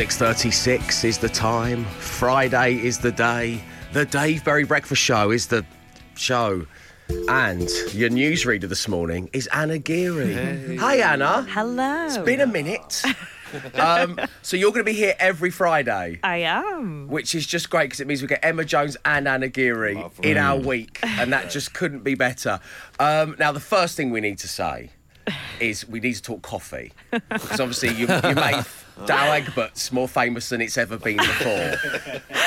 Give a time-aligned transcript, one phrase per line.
[0.00, 1.84] 6.36 is the time.
[1.84, 3.62] Friday is the day.
[3.92, 5.62] The Dave Berry Breakfast Show is the
[6.16, 6.64] show.
[7.28, 10.78] And your newsreader this morning is Anna Geary.
[10.78, 11.42] Hi, Anna.
[11.50, 12.06] Hello.
[12.06, 13.02] It's been a minute.
[13.74, 16.18] um, so you're going to be here every Friday.
[16.24, 17.08] I am.
[17.08, 20.38] Which is just great because it means we get Emma Jones and Anna Geary in
[20.38, 22.58] our week, and that just couldn't be better.
[22.98, 24.92] Um, now, the first thing we need to say
[25.60, 28.64] is we need to talk coffee because obviously you, you made
[29.06, 31.74] Douwe Egberts more famous than it's ever been before.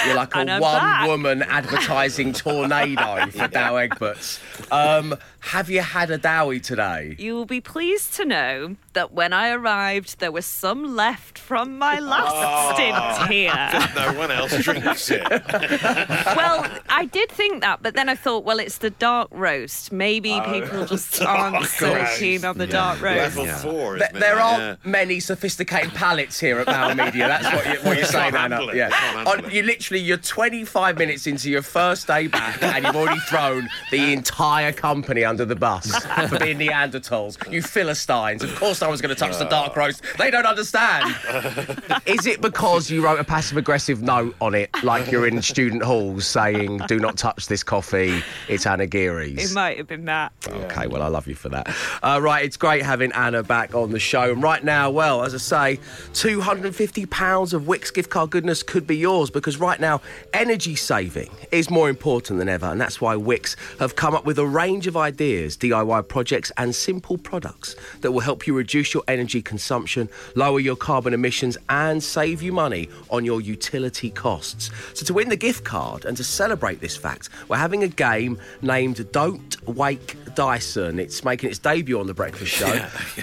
[0.05, 1.07] You're like a And I'm back.
[1.07, 4.39] one-woman advertising tornado for Douwe Egberts.
[4.71, 7.15] Um, have you had a Dowie today?
[7.17, 11.77] You will be pleased to know that when I arrived, there was some left from
[11.77, 12.01] my ah.
[12.01, 13.53] last stint here.
[13.95, 15.23] No one else drinks it.
[15.29, 19.91] well, I did think that, but then I thought, well, it's the dark roast.
[19.91, 20.51] Maybe oh.
[20.51, 22.19] people just aren't so roast.
[22.19, 23.37] keen on the dark roast.
[23.37, 27.27] Level four, Th- isn't there aren't many sophisticated palates here at Bauer Media.
[27.27, 28.67] That's what, you, what you're saying, Anna.
[28.67, 29.23] it, Yeah.
[29.25, 33.69] On- you literally, you're 25 minutes into your first day back, and you've already thrown
[33.91, 35.93] the entire company under the bus
[36.29, 37.51] for being Neanderthals.
[37.51, 38.43] You Philistines.
[38.43, 40.03] Of course, no one's going to touch the dark roast.
[40.17, 41.15] They don't understand.
[42.05, 45.83] Is it because you wrote a passive aggressive note on it, like you're in student
[45.83, 48.21] halls saying, "Do not touch this coffee.
[48.49, 50.33] It's Anna Geary's." It might have been that.
[50.49, 51.73] Okay, well, I love you for that.
[52.03, 54.33] Uh, right, it's great having Anna back on the show.
[54.33, 55.79] And right now, well, as I say,
[56.11, 60.01] £250 of Wickes gift card goodness could be yours because right now,
[60.33, 62.65] energy saving is more important than ever.
[62.65, 66.75] And that's why Wickes have come up with a range of ideas, DIY projects, and
[66.75, 72.01] simple products that will help you reduce your energy consumption, lower your carbon emissions, and
[72.03, 74.71] save you money on your utility costs.
[74.93, 78.39] So, to win the gift card and to celebrate this fact, we're having a game
[78.61, 80.97] named Don't Wake Dyson.
[80.99, 82.65] It's making its debut on the breakfast show.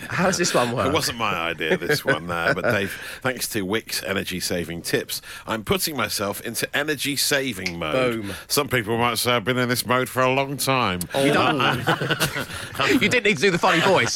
[0.09, 0.87] How does this one work?
[0.87, 5.21] It wasn't my idea, this one, there, but Dave, thanks to Wickes' energy saving tips,
[5.47, 8.23] I'm putting myself into energy saving mode.
[8.23, 8.33] Boom.
[8.47, 11.01] Some people might say I've been in this mode for a long time.
[11.17, 11.61] You, don't-
[12.91, 14.15] you didn't need to do the funny voice.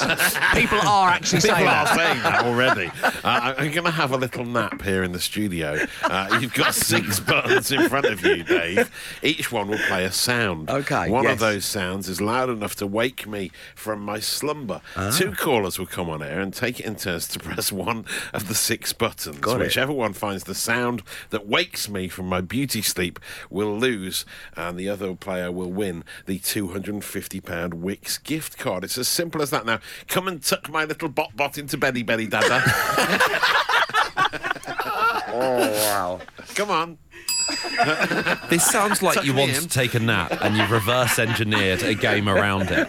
[0.55, 1.97] People are actually People saying are that.
[1.97, 2.91] saying that already.
[3.25, 5.79] Uh, I'm going to have a little nap here in the studio.
[6.03, 8.91] Uh, you've got six buttons in front of you, Dave.
[9.23, 10.69] Each one will play a sound.
[10.69, 11.33] Okay, One yes.
[11.33, 14.83] of those sounds is loud enough to wake me from my slumber.
[14.95, 15.11] Ah.
[15.11, 18.05] Two callers will come on air and take it in turns to press one
[18.35, 19.39] of the six buttons.
[19.39, 19.65] Got it.
[19.65, 23.19] Whichever one finds the sound that wakes me from my beauty sleep
[23.49, 28.85] will lose, and the other player will win the £250 Wickes gift card.
[28.85, 29.79] It's as simple as that now.
[30.09, 32.62] Come and tuck my little bot bot into belly belly dada.
[35.36, 36.20] Oh, wow.
[36.54, 36.97] Come on.
[38.48, 39.62] This sounds like Tuck you me want in.
[39.62, 42.88] to take a nap and you've reverse engineered a game around it.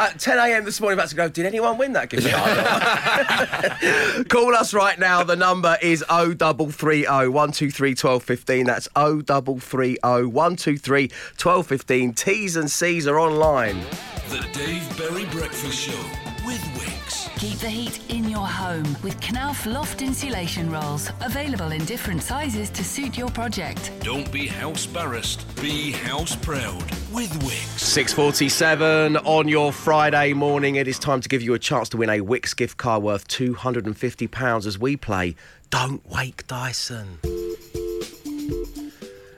[0.00, 0.64] At 10 a.m.
[0.64, 4.28] this morning, about to go, did anyone win that gift card?
[4.28, 5.24] Call us right now.
[5.24, 8.64] The number is 0330 123 1215.
[8.66, 9.96] That's 0330
[10.26, 12.14] 123 1215.
[12.14, 13.80] T's and C's are online.
[14.28, 15.98] The Dave Berry Breakfast Show
[16.44, 17.34] with Wickes.
[17.38, 22.68] Keep the heat in your home with Knauf Loft insulation rolls, available in different sizes
[22.70, 23.90] to suit your project.
[24.00, 27.78] Don't be house barrassed, be house proud with Wickes.
[27.78, 30.76] 647 on your Friday morning.
[30.76, 33.26] It is time to give you a chance to win a Wickes gift card worth
[33.28, 35.36] £250 as we play
[35.70, 37.18] Don't Wake Dyson.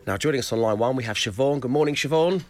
[0.05, 1.61] Now, joining us on line one, we have Siobhan.
[1.61, 2.43] Good morning, Siobhan.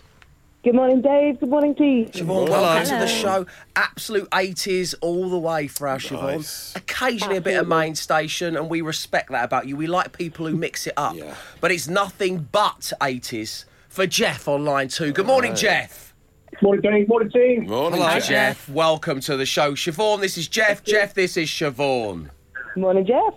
[0.62, 1.40] Good morning, Dave.
[1.40, 2.04] Good morning to you.
[2.04, 3.46] Siobhan, welcome to the show.
[3.76, 6.36] Absolute 80s all the way for our Siobhan.
[6.36, 6.76] Nice.
[6.76, 9.76] Occasionally a bit of main station, and we respect that about you.
[9.78, 11.16] We like people who mix it up.
[11.16, 11.34] Yeah.
[11.62, 15.12] But it's nothing but 80s for Jeff on line two.
[15.12, 16.12] Good morning, Jeff.
[16.60, 17.08] Morning, Dave.
[17.08, 17.66] Morning, team.
[17.66, 18.28] Morning, Hi, Jeff.
[18.28, 18.68] Jeff.
[18.68, 19.72] Welcome to the show.
[19.72, 20.84] Siobhan, this is Jeff.
[20.84, 22.28] Jeff, this is Siobhan.
[22.74, 23.32] Good morning, Jeff.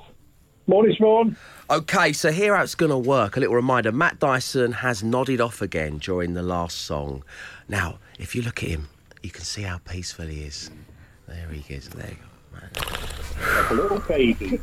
[0.67, 1.38] Morning, Sean.
[1.73, 3.35] Okay, so here how it's going to work.
[3.35, 7.23] A little reminder Matt Dyson has nodded off again during the last song.
[7.67, 8.89] Now, if you look at him,
[9.23, 10.69] you can see how peaceful he is.
[11.28, 11.89] There he is.
[11.89, 12.79] There you go.
[13.41, 14.59] Like a little baby.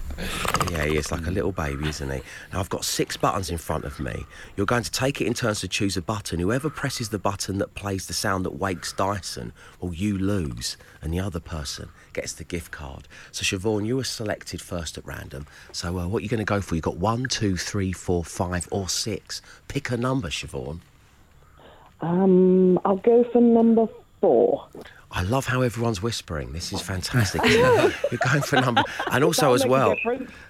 [0.71, 2.21] Yeah, he is like a little baby, isn't he?
[2.53, 4.25] Now, I've got six buttons in front of me.
[4.57, 6.39] You're going to take it in turns to choose a button.
[6.39, 11.13] Whoever presses the button that plays the sound that wakes Dyson, well, you lose, and
[11.13, 13.09] the other person gets the gift card.
[13.33, 15.47] So, Siobhan, you were selected first at random.
[15.73, 16.75] So, uh, what are you going to go for?
[16.75, 19.43] You've got one, two, three, four, five, or six.
[19.69, 20.81] Pick a number, Siobhan.
[22.01, 23.87] Um, I'll go for number
[24.21, 24.67] four.
[25.13, 26.53] I love how everyone's whispering.
[26.53, 27.43] This is fantastic.
[27.49, 27.93] You're
[28.25, 29.97] going for number, and also as well.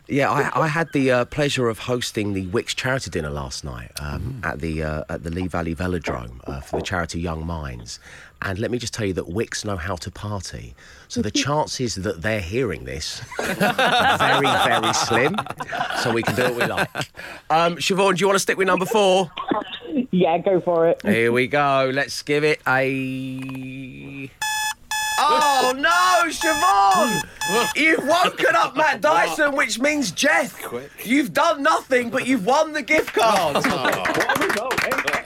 [0.07, 3.91] Yeah, I, I had the uh, pleasure of hosting the Wickes charity dinner last night
[4.01, 8.01] um, at the uh, at the Lee Valley Velodrome uh, for the charity Young Minds.
[8.43, 10.75] And let me just tell you that Wickes know how to party.
[11.09, 15.37] So the chances that they're hearing this are very, very slim.
[16.03, 16.89] So we can do what we like.
[17.51, 19.31] Um, Siobhan, do you want to stick with number four?
[20.11, 21.01] Yeah, go for it.
[21.03, 21.91] Here we go.
[21.93, 24.31] Let's give it a.
[25.23, 27.77] Oh no, Siobhan!
[27.77, 30.59] You've woken up Matt Dyson, which means Jeff.
[31.05, 33.57] You've done nothing, but you've won the gift card.
[33.67, 35.21] What a result, eh?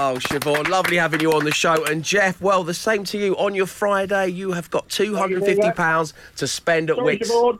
[0.00, 1.84] Oh, Siobhan, lovely having you on the show.
[1.84, 3.36] And Jeff, well, the same to you.
[3.36, 7.28] On your Friday, you have got £250 to spend at Sorry, Wickes.
[7.28, 7.58] Siobhan.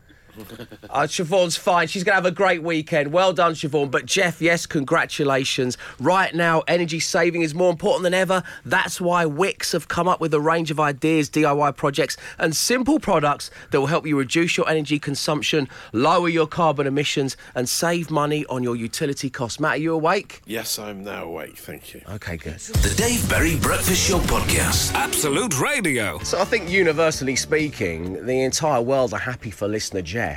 [0.91, 1.87] Uh, Siobhan's fine.
[1.87, 3.13] She's going to have a great weekend.
[3.13, 3.91] Well done, Siobhan.
[3.91, 5.77] But Jeff, yes, congratulations.
[5.99, 8.43] Right now, energy saving is more important than ever.
[8.65, 12.99] That's why Wickes have come up with a range of ideas, DIY projects, and simple
[12.99, 18.11] products that will help you reduce your energy consumption, lower your carbon emissions, and save
[18.11, 19.61] money on your utility costs.
[19.61, 20.43] Matt, are you awake?
[20.47, 21.59] Yes, I'm now awake.
[21.59, 22.03] Thank you.
[22.09, 22.59] Okay, good.
[22.59, 24.95] The Dave Berry Breakfast Show Podcast.
[24.95, 26.19] Absolute Radio.
[26.21, 30.28] So I think universally speaking, the entire world are happy for listener Jeff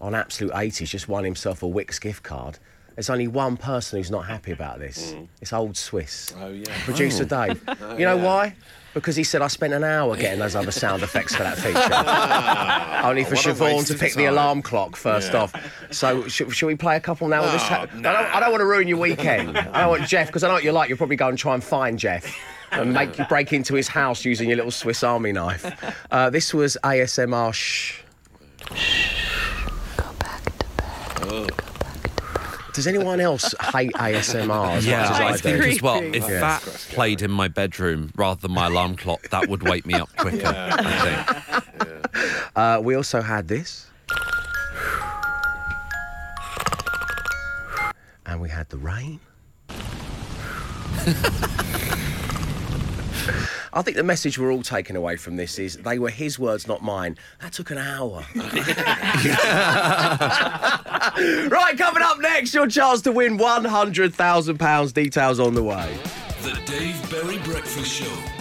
[0.00, 2.58] on Absolute 80s just won himself a Wickes gift card.
[2.94, 5.14] There's only one person who's not happy about this.
[5.40, 6.32] It's old Swiss.
[6.38, 6.64] Oh yeah.
[6.84, 7.60] Producer Dave.
[7.98, 8.54] You know why?
[8.92, 13.08] Because he said I spent an hour getting those other sound effects for that feature.
[13.08, 15.40] Only for what Siobhan to pick the alarm clock first Yeah.
[15.42, 15.52] off.
[15.92, 17.42] So sh- shall we play a couple now?
[17.42, 18.06] with this Oh, ha- I, don't,
[18.36, 19.58] I don't want to ruin your weekend.
[19.58, 20.88] I don't want Jeff because I know what you're like.
[20.88, 22.32] You'll probably go and try and find Jeff
[22.70, 25.66] and make you break into his house using your little Swiss Army knife.
[26.12, 27.52] Uh, this was ASMR.
[27.52, 28.00] Shh.
[32.72, 35.38] Does anyone else hate ASMR as Yeah, much as I I do?
[35.38, 36.02] think as well.
[36.02, 36.40] If Yeah.
[36.40, 40.10] that played in my bedroom rather than my alarm clock, that would wake me up
[40.16, 40.46] quicker.
[40.46, 42.48] I think.
[42.56, 43.86] Uh, we also had this.
[48.26, 49.20] And we had the rain.
[53.76, 56.68] I think the message we're all taking away from this is they were his words,
[56.68, 57.18] not mine.
[57.40, 58.24] That took an hour.
[61.50, 64.94] right, coming up next, your chance to win £100,000.
[64.94, 65.98] Details on the way.
[66.42, 68.33] The Dave Berry Breakfast Show with Wickes.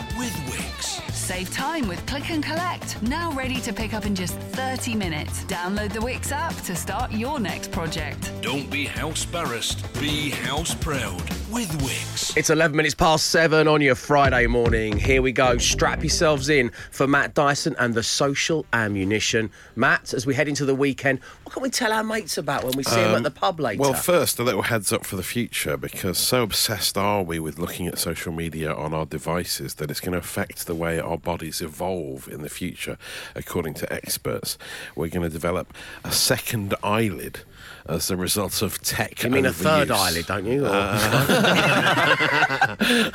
[1.24, 3.02] Save time with Click and Collect.
[3.02, 5.46] Now ready to pick up in just 30 minutes.
[5.46, 8.30] Download the Wickes app to start your next project.
[8.42, 10.02] Don't be house barrassed.
[10.02, 12.36] Be house proud with Wickes.
[12.36, 14.98] It's 11 minutes past seven on your Friday morning.
[14.98, 15.58] Here we go.
[15.58, 19.50] Strap yourselves in for Matt Dyson and the social ammunition.
[19.78, 22.74] Matt, as we head into the weekend, what can we tell our mates about when
[22.76, 23.80] we see them at um, the pub later?
[23.80, 27.60] Well, first, a little heads up for the future because so obsessed are we with
[27.60, 31.13] looking at social media on our devices that it's going to affect the way our
[31.18, 32.98] bodies evolve in the future,
[33.36, 34.58] according to experts.
[34.96, 35.74] We're going to develop
[36.04, 37.40] a second eyelid
[37.86, 39.24] as a result of tech.
[39.24, 40.66] you mean a third eyelid, don't you?
[40.66, 40.70] Or-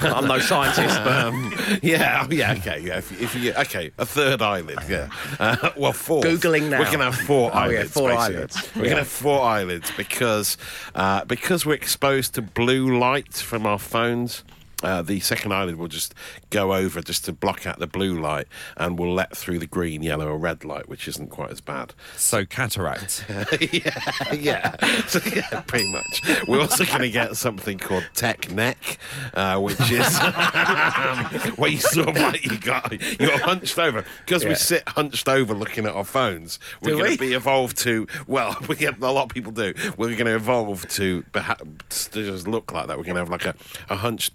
[0.05, 1.53] I'm no scientist, but Um,
[1.83, 2.99] yeah, oh, yeah, okay, yeah.
[2.99, 5.09] If, if you, okay, a third eyelid, yeah.
[5.39, 6.23] Uh, well, four.
[6.23, 6.81] Googling now.
[6.81, 7.93] We're gonna have four Oh, yeah, eyelids.
[7.93, 8.37] four basically.
[8.37, 8.69] eyelids.
[8.77, 8.91] We're Yeah.
[8.91, 10.57] to have four eyelids because
[10.95, 14.45] uh, because we're exposed to blue light from our phones.
[14.83, 16.15] Uh, the second eyelid will just
[16.51, 18.47] go over just to block out the blue light
[18.77, 21.95] and will let through the green, yellow, or red light, which isn't quite as bad.
[22.17, 23.25] So cataract.
[23.73, 24.77] yeah, yeah.
[25.07, 26.23] So, yeah, pretty much.
[26.47, 28.99] We're also going to get something called tech neck,
[29.35, 30.17] uh, which is
[31.57, 34.51] where you sort of like you got you're hunched over because Yeah.
[34.51, 36.59] we sit hunched over looking at our phones.
[36.83, 37.17] We're Do going we?
[37.17, 39.75] to be evolved to well, we get a lot of people do.
[39.97, 42.97] We're going to evolve to perhaps to just look like that.
[42.97, 43.55] We're going to have like a,
[43.89, 44.35] a hunched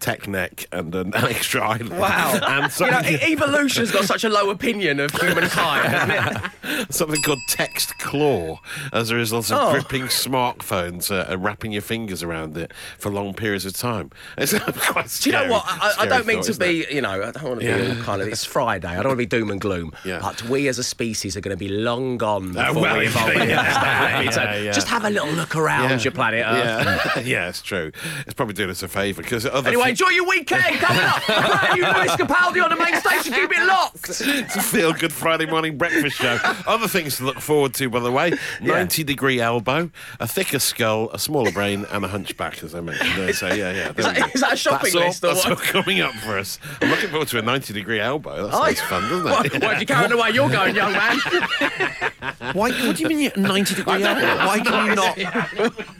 [0.00, 1.90] tech neck and an extra eyelid.
[1.90, 2.38] wow.
[2.46, 6.50] and you know, evolution's got such a low opinion of humankind,
[6.90, 8.58] something called text claw
[8.92, 9.72] as a result of Oh.
[9.72, 14.10] gripping smartphones uh, and wrapping your fingers around it for long periods of time.
[14.36, 15.64] It's quite Do you know what?
[15.66, 18.02] I, I don't mean thought, to be, you know, I don't want to be all
[18.04, 18.28] kind of.
[18.28, 18.88] It's Friday.
[18.88, 19.92] I don't want to be doom and gloom.
[20.04, 20.18] Yeah.
[20.20, 23.34] But we as a species are going to be long gone before well, we evolve.
[23.34, 24.30] yeah.
[24.30, 24.72] So.
[24.72, 27.16] Just have a little look around your planet Earth.
[27.16, 27.92] Yeah, yeah, it's true.
[28.26, 30.62] It's probably doing us a favour because other Anyway, fe- enjoy your weekend.
[30.78, 33.32] Coming up, a brand new Lewis Capaldi on the main station.
[33.32, 34.10] Keep it locked.
[34.10, 36.38] it's a feel good Friday morning breakfast show.
[36.66, 41.10] Other things to look forward to, by the way 90 degree elbow, a thicker skull,
[41.12, 43.16] a smaller brain, and a hunchback, as I mentioned.
[43.16, 43.32] there.
[43.32, 43.92] So, yeah, yeah.
[43.92, 44.26] there that- we go.
[44.34, 45.52] is that a shopping that's all, list or That's what?
[45.58, 46.58] all coming up for us.
[46.82, 48.48] I'm looking forward to a 90 degree elbow.
[48.48, 49.52] That Oh, fun, doesn't What, it?
[49.62, 51.18] what, if you're carrying away, you're going, young man.
[52.52, 52.70] Why?
[52.86, 54.46] What do you mean you're 90 degree angle?
[54.46, 55.74] Why can you not?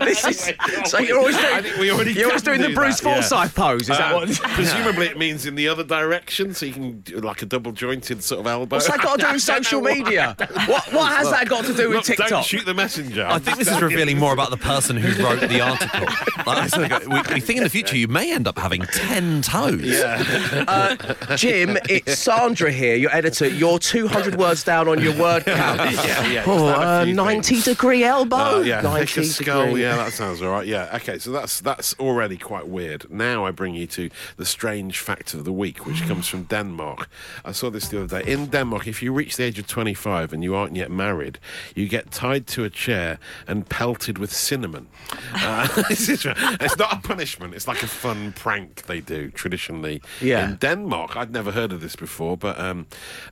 [0.00, 0.52] This is
[0.90, 1.54] so you're always doing.
[1.54, 3.20] I think we already you're always can doing the do Bruce that, yeah.
[3.22, 3.80] Forsyth pose?
[3.82, 4.28] Is that Uh, what?
[4.54, 8.22] Presumably, it means in the other direction, so you can do like a double jointed
[8.22, 8.76] sort of elbow.
[8.76, 10.34] What's that got to do with social media?
[10.66, 12.28] What, what has that got to do with Look, TikTok?
[12.28, 13.26] Don't shoot the messenger.
[13.26, 16.06] I think this is revealing more about the person who wrote the article.
[16.46, 19.82] Like, we, we think in the future you may end up having 10 toes.
[19.84, 20.96] Yeah.
[21.36, 23.46] Jim, it's Sandra here, your editor.
[23.48, 25.78] You're 200 words down on your word count.
[25.92, 26.44] yeah, yeah.
[26.46, 27.64] Oh, just add a uh, 90 things.
[27.64, 28.36] degree elbow.
[28.36, 29.66] Uh, yeah, 90 thicker skull.
[29.66, 29.82] degree.
[29.82, 30.66] Yeah, that sounds all right.
[30.66, 31.18] Yeah, okay.
[31.18, 33.10] So that's that's already quite weird.
[33.10, 37.08] Now I bring you to the strange fact of the week, which comes from Denmark.
[37.44, 38.32] I saw this the other day.
[38.32, 41.38] In Denmark, if you reach the age of 25 and you aren't yet married,
[41.74, 44.86] you get tied to a chair and pelted with cinnamon.
[45.34, 47.54] Uh, it's not a punishment.
[47.54, 50.44] It's like a fun prank they do traditionally Yeah.
[50.50, 51.16] in Denmark.
[51.16, 52.86] I'd never heard of this before, but um,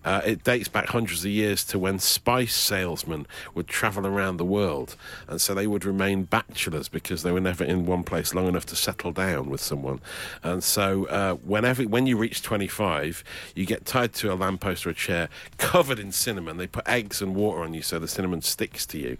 [0.04, 4.45] uh, it dates back hundreds of years to when spice salesmen would travel around the
[4.45, 4.97] world,
[5.28, 8.66] and so they would remain bachelors because they were never in one place long enough
[8.66, 10.00] to settle down with someone.
[10.42, 13.23] And so, uh, whenever when you reach 25,
[13.54, 16.56] you get tied to a lamppost or a chair, covered in cinnamon.
[16.56, 19.16] They put eggs and water on you so the cinnamon sticks to you,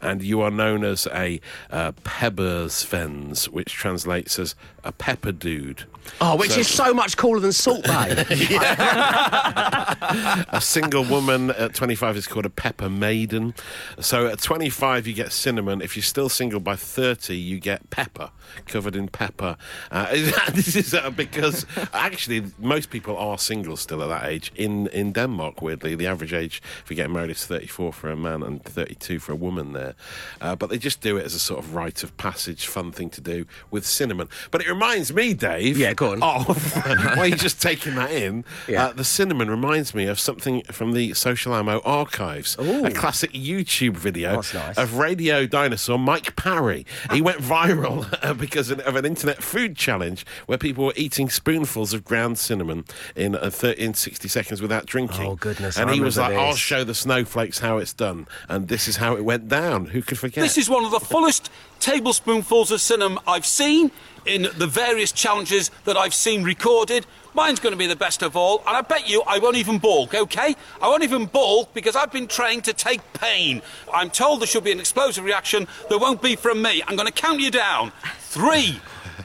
[0.00, 1.40] and you are known as a
[1.70, 4.54] uh, pebersvend, which translates as
[4.84, 5.84] a pepper dude.
[6.20, 8.08] Oh, which So- is so much cooler than Salt Bae.
[10.50, 13.54] a single woman at 25 is called a pepper maiden.
[14.00, 15.80] So at 25, you get cinnamon.
[15.80, 18.30] If you're still single by 30, you get pepper,
[18.66, 19.51] covered in pepper.
[19.90, 20.06] Uh,
[20.52, 24.52] this is uh, because actually most people are single still at that age.
[24.54, 28.42] In, in Denmark, weirdly, the average age for getting married is 34 for a man
[28.42, 29.94] and 32 for a woman there.
[30.40, 33.10] Uh, but they just do it as a sort of rite of passage, fun thing
[33.10, 34.28] to do with cinnamon.
[34.50, 35.78] But it reminds me, Dave.
[35.78, 36.20] Yeah, go on.
[36.20, 38.44] Why are you just taking that in?
[38.68, 38.86] Yeah.
[38.86, 42.56] Uh, the cinnamon reminds me of something from the Social Ammo archives.
[42.60, 42.84] Ooh.
[42.84, 44.78] A classic YouTube video nice.
[44.78, 46.86] of radio dinosaur Mike Parry.
[47.12, 51.28] He went viral uh, because of of an internet food challenge where people were eating
[51.28, 52.84] spoonfuls of ground cinnamon
[53.16, 55.26] in, uh, thir- in 60 seconds without drinking.
[55.26, 58.26] Oh, goodness, And I he was like, remember I'll show the snowflakes how it's done.
[58.48, 59.86] And this is how it went down.
[59.86, 60.42] Who could forget?
[60.42, 63.90] This is one of the fullest tablespoonfuls of cinnamon I've seen
[64.24, 67.06] in the various challenges that I've seen recorded.
[67.34, 69.78] Mine's going to be the best of all, and I bet you I won't even
[69.78, 70.54] balk, okay?
[70.80, 73.62] I won't even balk because I've been trained to take pain.
[73.92, 76.82] I'm told there should be an explosive reaction that won't be from me.
[76.86, 77.92] I'm going to count you down.
[78.20, 78.80] Three,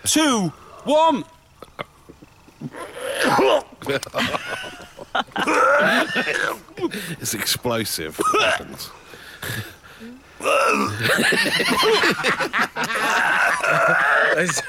[0.07, 0.51] two,
[0.83, 1.23] one.
[7.19, 8.19] It's explosive.
[14.37, 14.61] He's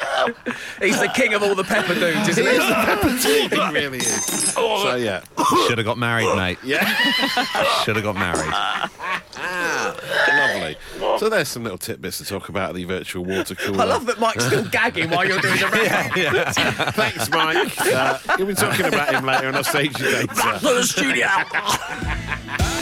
[0.80, 2.52] he's the king of all the pepper dudes, isn't he?
[2.52, 4.52] it really is.
[4.54, 5.22] So, yeah.
[5.66, 6.58] Should have got married, mate.
[6.64, 6.86] Yeah.
[7.84, 8.52] Should have got married.
[10.98, 11.18] Lovely.
[11.18, 13.80] So there's some little tidbits to talk about the virtual water cooler.
[13.82, 16.16] I love that Mike's still gagging while you're doing the round.
[16.16, 16.50] Yeah.
[16.92, 17.74] Thanks, Mike.
[17.98, 20.26] Uh, you'll be talking about him later, and I'll save you later.
[20.26, 21.26] the studio.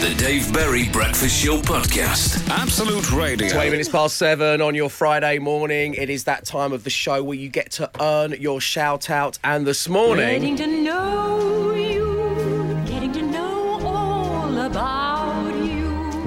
[0.01, 2.47] The Dave Berry Breakfast Show Podcast.
[2.51, 3.49] Absolute Radio.
[3.49, 5.95] 20 minutes past seven on your Friday morning.
[5.95, 9.39] It is that time of the show where you get to earn your shout out.
[9.43, 10.57] And this morning,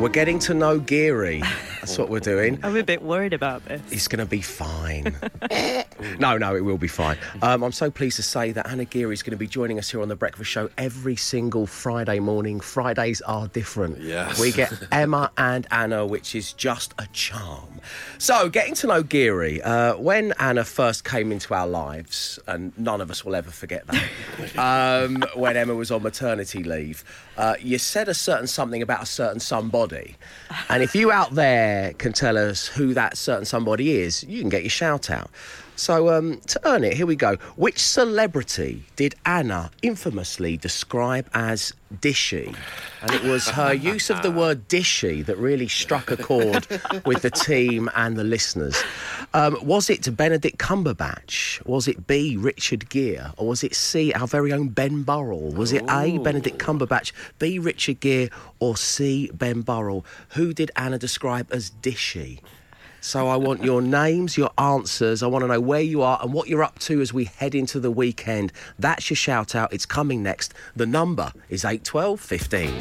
[0.02, 1.42] we're getting to know Geary.
[1.82, 2.60] That's what we're doing.
[2.64, 3.82] I'm a bit worried about this.
[3.92, 5.16] It's going to be fine.
[6.20, 7.18] no, no, it will be fine.
[7.42, 9.90] Um, I'm so pleased to say that Anna Geary is going to be joining us
[9.90, 12.60] here on The Breakfast Show every single Friday morning.
[12.60, 14.00] Fridays are different.
[14.00, 14.40] Yes.
[14.40, 17.82] We get Emma and Anna, which is just a charm.
[18.18, 23.02] So, getting to know Geary, uh, when Anna first came into our lives, and none
[23.02, 27.04] of us will ever forget that, um, when Emma was on maternity leave,
[27.40, 30.18] uh, you said a certain something about a certain somebody.
[30.68, 34.50] And if you out there can tell us who that certain somebody is, you can
[34.50, 35.32] get your shout out.
[35.80, 37.38] So, um, to earn it, here we go.
[37.56, 41.72] Which celebrity did Anna infamously describe as
[42.02, 42.54] dishy?
[43.02, 46.68] And it was her use of the word dishy that really struck a chord
[47.06, 48.76] with the team and the listeners.
[49.34, 51.66] Um, was it Benedict Cumberbatch?
[51.66, 53.32] Was it B, Richard Gere?
[53.38, 55.54] Or was it C, our very own Ben Burrell?
[55.54, 60.06] Was it A, Benedict Cumberbatch, B, Richard Gere, or C, Ben Burrell?
[60.32, 62.42] Who did Anna describe as dishy?
[63.02, 65.24] So I want your names, your answers.
[65.24, 67.56] I want to know where you are and what you're up to as we head
[67.56, 68.52] into the weekend.
[68.78, 69.74] That's your shout out.
[69.74, 70.54] It's coming next.
[70.76, 72.74] The number is 812 15.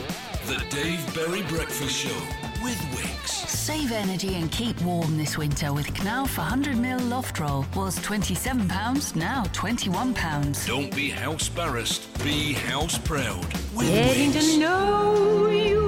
[0.46, 2.16] The Dave Berry Breakfast Show
[2.62, 3.46] with Wickes.
[3.48, 7.66] Save energy and keep warm this winter with Knauf 100ml loft roll.
[7.76, 10.66] Was £27, now £21.
[10.66, 12.24] Don't be house embarrassed.
[12.24, 13.44] Be house proud
[13.74, 14.54] with Getting Wickes.
[14.54, 15.87] to know you,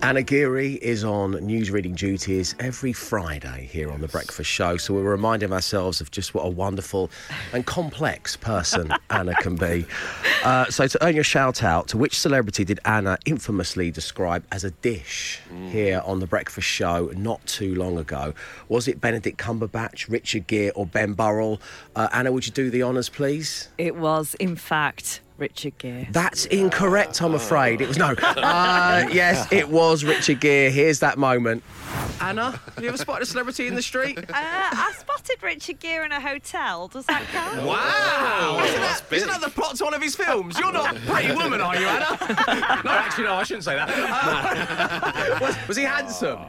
[0.00, 4.76] Anna Geary is on news reading duties every Friday here on The Breakfast Show.
[4.76, 7.10] So we're reminding ourselves of just what a wonderful
[7.52, 9.86] and complex person Anna can be.
[10.44, 14.62] Uh, so to earn your shout out, to which celebrity did Anna infamously describe as
[14.62, 15.40] a dish
[15.70, 18.34] here on The Breakfast Show not too long ago?
[18.68, 21.60] Was it Benedict Cumberbatch, Richard Gere, or Ben Burrell?
[21.96, 23.68] Uh, Anna, would you do the honours, please?
[23.78, 26.08] It was, in fact, Richard Gere.
[26.10, 27.80] That's incorrect, I'm afraid.
[27.80, 28.14] It was no.
[28.48, 30.70] Uh, yes, it was Richard Gere.
[30.70, 31.62] Here's that moment.
[32.20, 34.18] Anna, have you ever spotted a celebrity in the street?
[34.18, 36.88] Uh, I spotted Richard Gere in a hotel.
[36.88, 37.64] Does that count?
[37.66, 38.60] Wow!
[38.64, 40.58] Isn't that, isn't that the plot to one of his films?
[40.58, 42.18] You're not a Pretty Woman, are you, Anna?
[42.84, 43.88] no, actually, no, I shouldn't say that.
[43.90, 46.40] Uh, was, was he handsome?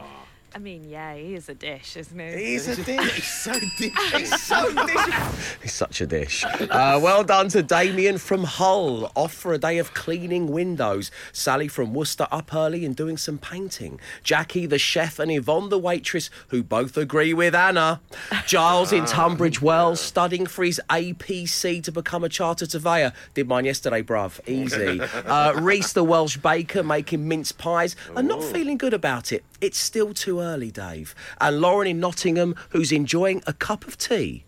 [0.52, 2.52] I mean, yeah, he is a dish, isn't he?
[2.52, 3.12] He's a dish.
[3.14, 4.12] He's so dish.
[4.12, 5.14] He's so dish.
[5.62, 6.44] He's such a dish.
[6.44, 11.12] Uh, well done to Damien from Hull, off for a day of cleaning windows.
[11.32, 14.00] Sally from Worcester up early and doing some painting.
[14.24, 18.00] Jackie the chef and Yvonne the waitress, who both agree with Anna.
[18.44, 23.12] Giles in Tunbridge Wells, studying for his APC to become a chartered surveyor.
[23.34, 24.40] Did mine yesterday, bruv.
[24.48, 25.00] Easy.
[25.00, 29.44] Uh, Reese the Welsh baker making mince pies and not feeling good about it.
[29.60, 31.14] It's still too early, Dave.
[31.40, 34.44] And Lauren in Nottingham, who's enjoying a cup of tea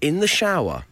[0.00, 0.84] in the shower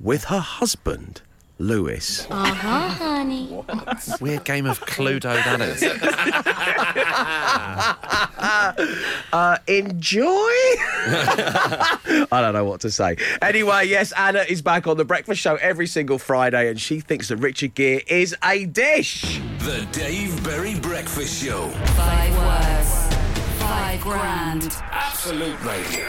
[0.00, 1.22] with her husband,
[1.58, 2.26] Lewis.
[2.30, 3.46] Uh-huh, honey.
[3.48, 5.82] What weird game of Cluedo that is.
[9.32, 10.24] Uh, enjoy?
[10.28, 13.16] I don't know what to say.
[13.42, 17.28] Anyway, yes, Anna is back on the breakfast show every single Friday, and she thinks
[17.28, 19.40] that Richard Gere is a dish.
[19.58, 21.68] The Dave Berry Breakfast Show.
[21.96, 22.93] Five words,
[23.74, 24.76] five grand.
[24.92, 26.06] Absolute Radio.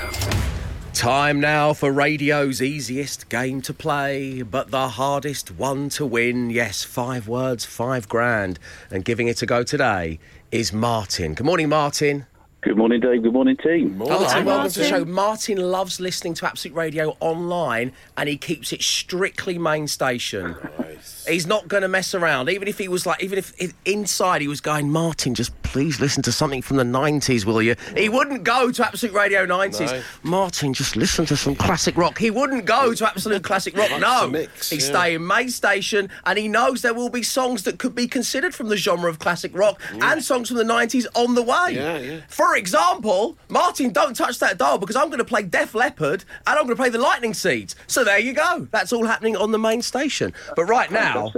[0.94, 6.52] Time now for radio's easiest game to play, but the hardest one to win.
[6.52, 8.60] Yes, five words, five grand.
[8.92, 10.20] And giving it a go today
[10.52, 11.34] is Martin.
[11.34, 12.28] Good morning, Martin.
[12.66, 13.22] Good morning, Dave.
[13.22, 13.96] Good morning, team.
[13.96, 15.06] Martin, welcome to the show.
[15.06, 20.56] Martin loves listening to Absolute Radio online and he keeps it strictly main station.
[20.80, 21.28] Nice.
[21.28, 22.50] He's not going to mess around.
[22.50, 26.00] Even if he was like, even if, if inside he was going, Martin, just please
[26.00, 27.76] listen to something from the 90s, will you?
[27.96, 29.92] He wouldn't go to Absolute Radio 90s.
[29.92, 30.02] No.
[30.24, 32.18] Martin, just listen to some classic rock.
[32.18, 33.92] He wouldn't go to Absolute Classic Rock.
[34.00, 34.26] No.
[34.26, 34.88] a mix, He'd yeah.
[34.88, 38.56] stay in main station and he knows there will be songs that could be considered
[38.56, 41.76] from the genre of classic rock and songs from the 90s on the way.
[41.76, 42.22] Yeah, yeah.
[42.28, 46.58] For example, Martin, don't touch that dial because I'm going to play Def Leppard and
[46.60, 47.76] I'm going to play the Lightning Seeds.
[47.88, 48.68] So there you go.
[48.72, 50.34] That's all happening on the main station.
[50.56, 51.34] But right now,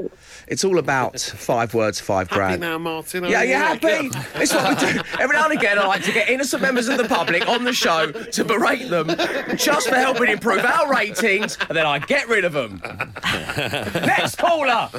[0.48, 2.62] it's all about five words, five Happy grand.
[2.62, 3.24] now, Martin.
[3.24, 3.80] Yeah, you're you happy?
[4.10, 4.12] good.
[4.36, 5.00] It's what we do.
[5.20, 7.74] Every now and again, I like to get innocent members of the public on the
[7.74, 9.08] show to berate them
[9.56, 12.82] just for helping improve our ratings, and then I get rid of them.
[13.24, 14.90] Next caller.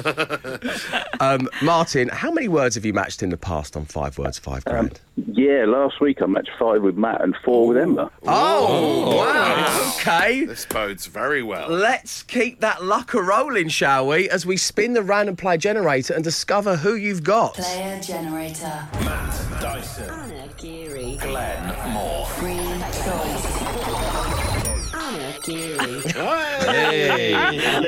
[1.19, 4.63] Um, Martin, how many words have you matched in the past on five words, five
[4.65, 4.99] grand?
[5.15, 8.11] Yeah, last week I matched five with Matt and four with Emma.
[8.23, 9.93] oh, oh wow.
[9.99, 10.45] Okay.
[10.45, 11.69] This bodes very well.
[11.69, 16.13] Let's keep that luck a rolling, shall we, as we spin the random play generator
[16.13, 17.55] and discover who you've got.
[17.55, 18.87] Player generator.
[19.03, 20.09] Matt Dyson.
[20.09, 21.17] Anna Geary.
[21.21, 22.27] Glenn Moore.
[22.39, 23.48] Green choice.
[25.49, 26.01] Anna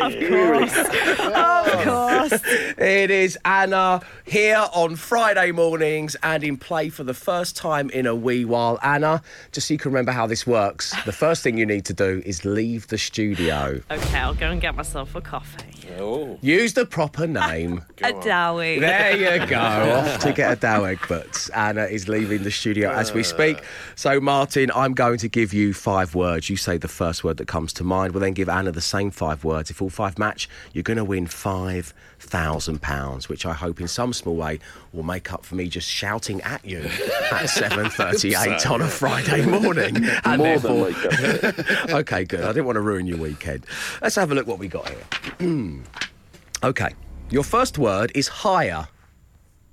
[0.09, 0.63] Geary.
[0.63, 0.77] Of course.
[0.77, 2.41] of course.
[2.77, 8.05] It is Anna here on Friday mornings and in play for the first time in
[8.05, 8.79] a wee while.
[8.81, 9.21] Anna,
[9.51, 12.21] just so you can remember how this works, the first thing you need to do
[12.25, 13.81] is leave the studio.
[13.91, 15.65] Okay, I'll go and get myself a coffee.
[15.99, 17.83] Oh, Use the proper name.
[18.01, 18.79] a dowie.
[18.79, 19.57] There you go.
[19.59, 23.61] Off to get a dough egg, but Anna is leaving the studio as we speak.
[23.95, 26.49] So, Martin, I'm going to give you five words.
[26.49, 28.13] You say the first word that comes to mind.
[28.13, 29.69] We'll then give Anna the same five words.
[29.69, 33.89] If all five match, you're going to win five thousand pounds, which I hope in
[33.89, 34.59] some small way
[34.93, 39.97] will make up for me just shouting at you at 7:38 on a Friday morning.
[40.23, 42.41] And More than therefore, okay, good.
[42.41, 43.65] I didn't want to ruin your weekend.
[44.01, 45.81] Let's have a look what we got here.
[46.63, 46.93] okay,
[47.29, 48.87] your first word is higher.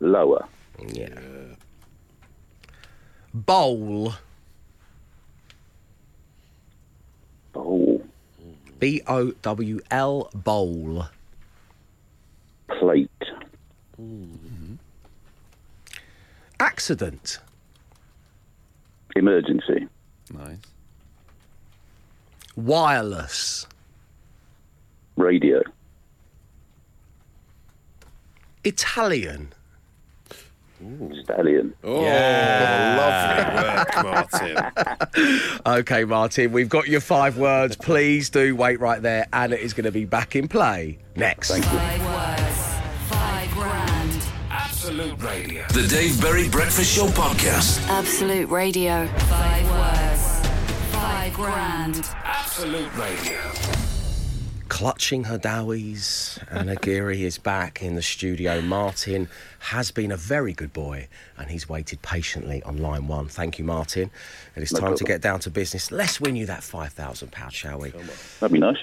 [0.01, 0.47] Lower.
[0.89, 1.21] Yeah.
[3.35, 4.15] Bowl.
[7.59, 8.01] Oh,
[8.79, 10.31] B O W L.
[10.35, 11.07] Bowl.
[12.79, 13.11] plate.
[14.01, 14.75] Mm-hmm.
[16.61, 17.39] Accident.
[19.17, 19.89] Emergency.
[20.33, 20.59] Nice.
[22.57, 23.67] Wireless.
[25.17, 25.63] Radio.
[28.65, 29.53] Italian.
[31.25, 31.75] Stallion.
[31.85, 34.57] oh lovely work, Martin.
[35.67, 37.77] Okay, Martin, we've got your five words.
[37.77, 39.27] Please do wait right there.
[39.33, 41.51] Anna is going to be back in play next.
[41.51, 44.23] Five words, five grand.
[44.51, 45.67] Absolute Absolute Radio.
[45.69, 47.87] The Dave Berry Breakfast Show Podcast.
[47.89, 49.07] Absolute Radio.
[49.07, 50.49] Five words.
[50.93, 52.09] Five grand.
[52.25, 53.78] Absolute Radio.
[54.69, 58.61] Clutching her dowies, Anna Geary is back in the studio.
[58.61, 59.29] Martin
[59.61, 63.29] has been a very good boy and he's waited patiently on line one.
[63.29, 64.11] Thank you, Martin.
[64.57, 65.91] It is No time to get down to business.
[65.91, 67.91] Let's win you that £5,000, shall we?
[68.41, 68.77] That'd be nice.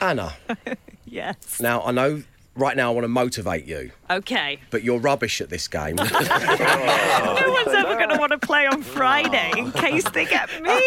[0.00, 0.32] Anna,
[1.04, 1.60] Yes.
[1.60, 2.22] now I know
[2.56, 4.58] right now I want to motivate you, Okay.
[4.70, 5.96] but you're rubbish at this game.
[7.34, 10.80] No one's ever going to want to play on Friday in case they get me.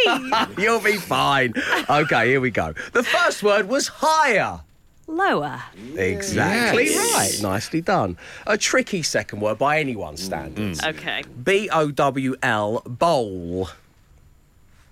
[0.64, 1.54] You'll be fine.
[1.90, 2.74] Okay, here we go.
[2.94, 4.62] The first word was higher.
[5.08, 5.62] Lower.
[5.96, 7.38] Exactly right.
[7.42, 8.18] Nicely done.
[8.46, 10.82] A tricky second word by anyone's standards.
[10.82, 10.90] Mm.
[10.90, 11.24] Okay.
[11.44, 13.70] B O W L, bowl.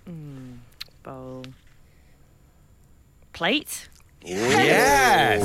[0.08, 0.56] Mm,
[1.02, 1.44] bowl.
[3.34, 3.88] Plate.
[4.26, 5.42] Yes.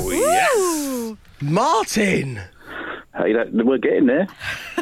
[1.41, 2.41] Martin.
[3.15, 4.27] Hey, that, we're getting there.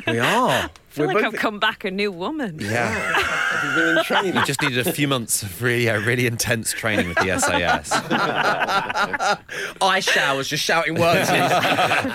[0.08, 0.50] We are.
[0.50, 2.58] I feel We're like I've moving- come back a new woman.
[2.60, 4.22] Yeah.
[4.24, 7.92] you just needed a few months of really, uh, really intense training with the SAS.
[9.82, 11.30] Eye showers, just shouting words.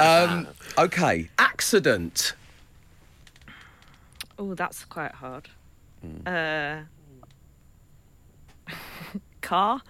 [0.00, 0.46] um,
[0.78, 1.28] okay.
[1.38, 2.34] Accident.
[4.38, 5.48] Oh, that's quite hard.
[6.26, 6.80] Uh,
[9.40, 9.80] car.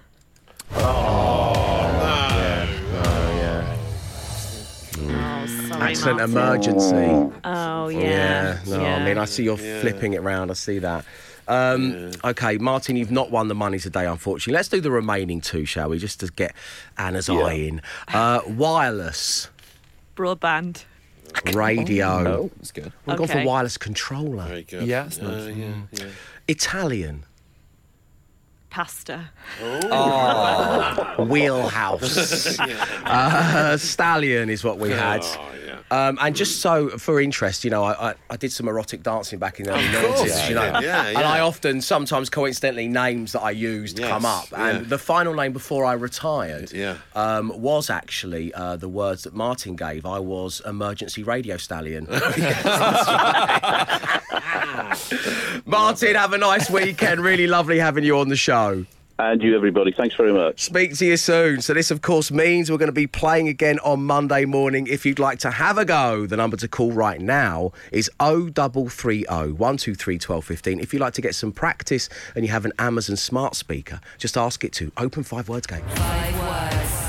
[5.06, 6.30] Oh, sorry, Accident Martin.
[6.30, 7.38] emergency.
[7.44, 8.58] Oh, yeah.
[8.64, 10.50] Yeah, no, I mean, I see you're flipping it round.
[10.50, 11.04] I see that.
[11.46, 14.54] Um, Okay, Martin, you've not won the money today, unfortunately.
[14.56, 15.98] Let's do the remaining two, shall we?
[15.98, 16.54] Just to get
[16.96, 17.82] Anna's eye in.
[18.08, 19.48] Uh, wireless,
[20.16, 20.84] Broadband.
[21.52, 22.22] radio.
[22.22, 22.92] No, That's good.
[23.06, 24.44] We've gone for wireless controller.
[24.46, 24.86] Very good.
[24.86, 25.56] Yeah, that's Uh, nice.
[25.56, 26.04] yeah, yeah.
[26.48, 27.24] Italian,
[28.74, 29.30] Pasta.
[31.18, 32.58] wheelhouse.
[33.04, 35.20] uh, stallion is what we had.
[35.22, 35.78] Oh, yeah.
[36.08, 39.38] Um, and just so for interest, you know, I, I, I did some erotic dancing
[39.38, 40.72] back in the early 90s, you you know.
[40.72, 44.46] did, yeah, And I often, sometimes coincidentally, names that I used Yes, come up.
[44.56, 44.88] And yeah.
[44.88, 46.96] the final name before I retired Yeah.
[47.14, 50.04] um, was actually uh, the words that Martin gave.
[50.04, 52.06] I was emergency radio stallion.
[55.66, 57.20] Martin, have a nice weekend.
[57.20, 58.86] Really lovely having you on the show.
[59.16, 59.92] And you, everybody.
[59.92, 60.64] Thanks very much.
[60.64, 61.60] Speak to you soon.
[61.60, 64.88] So, this, of course, means we're going to be playing again on Monday morning.
[64.88, 69.24] If you'd like to have a go, the number to call right now is 0330
[69.24, 70.80] 123 1215.
[70.80, 74.36] If you'd like to get some practice and you have an Amazon smart speaker, just
[74.36, 75.84] ask it to Open Five Words Game.
[75.94, 77.03] Five words.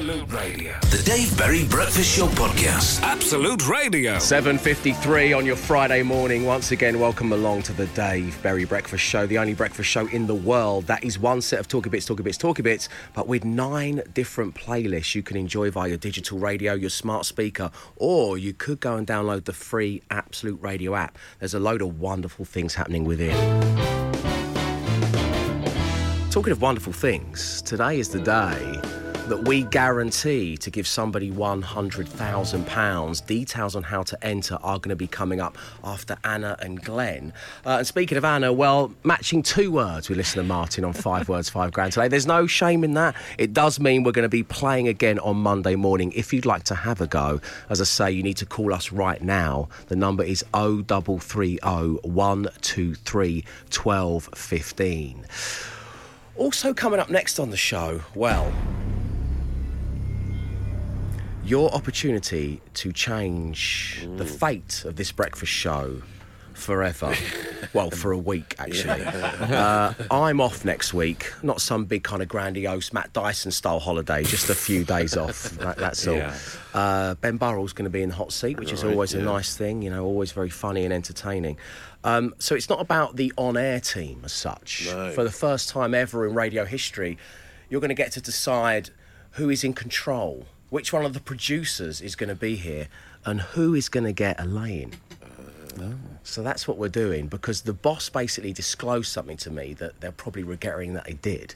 [0.00, 0.30] Five grand.
[0.30, 0.78] Absolute Radio.
[0.80, 3.02] The Dave Berry Breakfast Show Podcast.
[3.02, 4.14] Absolute Radio.
[4.14, 6.46] 7.53 on your Friday morning.
[6.46, 10.26] Once again, welcome along to the Dave Berry Breakfast Show, the only breakfast show in
[10.26, 13.44] the world that is one set of Talkie Bits, Talkie Bits, Talkie Bits, but with
[13.44, 18.54] nine different playlists you can enjoy via your digital radio, your smart speaker, or you
[18.54, 21.18] could go and download the free Absolute Radio app.
[21.40, 23.36] There's a load of wonderful things happening within.
[26.30, 28.80] Talking of wonderful things, today is the day
[29.28, 33.26] that we guarantee to give somebody £100,000.
[33.26, 37.32] Details on how to enter are going to be coming up after Anna and Glenn.
[37.64, 41.48] Uh, and speaking of Anna, well, matching two words with listener Martin on Five Words,
[41.48, 42.08] Five Grand today.
[42.08, 43.14] There's no shame in that.
[43.38, 46.12] It does mean we're going to be playing again on Monday morning.
[46.14, 48.92] If you'd like to have a go, as I say, you need to call us
[48.92, 49.68] right now.
[49.88, 51.58] The number is 0330
[52.02, 55.26] 123 1215.
[56.36, 58.50] Also, coming up next on the show, well,
[61.50, 66.00] your opportunity to change the fate of this breakfast show
[66.54, 67.12] forever.
[67.72, 69.02] well, for a week, actually.
[69.02, 71.32] Uh, I'm off next week.
[71.42, 75.50] Not some big kind of grandiose Matt Dyson style holiday, just a few days off.
[75.60, 76.14] That, that's all.
[76.14, 76.36] Yeah.
[76.72, 79.20] Uh, ben Burrell's going to be in the hot seat, which is Right, always a
[79.20, 81.58] nice thing, you know, always very funny and entertaining.
[82.04, 84.86] Um, so it's not about the on air team as such.
[84.86, 85.10] No.
[85.10, 87.18] For the first time ever in radio history,
[87.68, 88.90] you're going to get to decide
[89.32, 92.88] who is in control, which one of the producers is going to be here,
[93.26, 94.92] and who is going to get a lay-in.
[96.22, 100.12] So that's what we're doing because the boss basically disclosed something to me that they're
[100.12, 101.54] probably regretting that they did.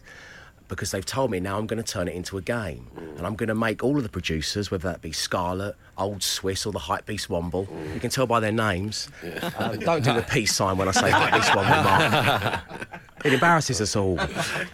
[0.68, 2.86] Because they've told me now I'm going to turn it into a game.
[3.16, 6.64] And I'm going to make all of the producers, whether that be Scarlett, Old Swiss,
[6.66, 9.08] or the Hype Beast Womble, you can tell by their names.
[9.58, 12.62] Um, don't do the peace sign when I say Hype Beast Womble, Mark.
[13.24, 14.20] It embarrasses us all.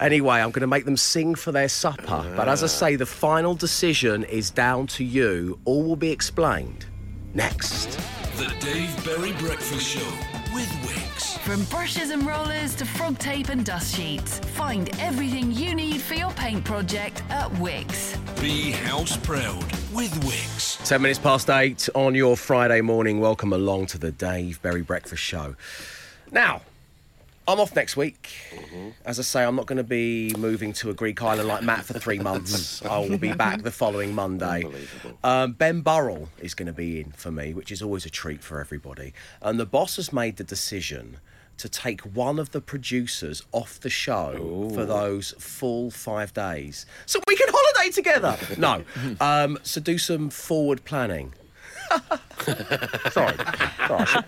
[0.00, 2.32] Anyway, I'm going to make them sing for their supper.
[2.36, 5.60] But as I say, the final decision is down to you.
[5.64, 6.84] All will be explained
[7.32, 7.90] next.
[8.38, 10.10] The Dave Berry Breakfast Show
[10.52, 11.09] with Wickes.
[11.20, 16.14] From brushes and rollers to frog tape and dust sheets, find everything you need for
[16.14, 18.16] your paint project at Wickes.
[18.40, 19.64] Be house proud.
[19.92, 20.82] with Wickes.
[20.86, 23.20] 10 minutes past eight on your Friday morning.
[23.20, 25.56] Welcome along to the Dave Berry Breakfast Show.
[26.30, 26.62] Now,
[27.48, 28.30] I'm off next week.
[29.04, 31.84] As I say, I'm not going to be moving to a Greek island like Matt
[31.84, 32.84] for three months.
[32.86, 34.64] I will be back the following Monday.
[35.24, 38.42] Um, ben Burrell is going to be in for me, which is always a treat
[38.44, 39.14] for everybody.
[39.42, 41.16] And the boss has made the decision
[41.56, 47.20] to take one of the producers off the show for those full five days so
[47.26, 48.38] we can holiday together.
[48.58, 48.82] no.
[49.20, 51.34] Um, so do some forward planning.
[53.10, 53.34] Sorry.
[53.86, 54.24] Sorry, I, should,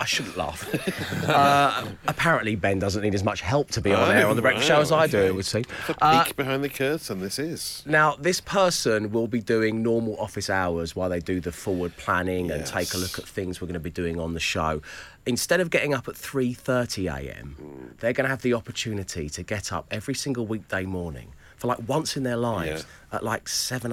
[0.00, 1.28] I shouldn't laugh.
[1.28, 4.68] Uh, apparently, Ben doesn't need as much help to be on air on the breakfast
[4.68, 5.64] show as I do, it would seem.
[5.86, 7.82] The Uh, peek behind the curtain, this is.
[7.86, 12.50] now, this person will be doing normal office hours while they do the forward planning
[12.50, 14.80] and take a look at things we're going to be doing on the show.
[15.26, 19.72] Instead of getting up at 3:30 a.m., they're going to have the opportunity to get
[19.72, 23.92] up every single weekday morning for like once in their lives at like 7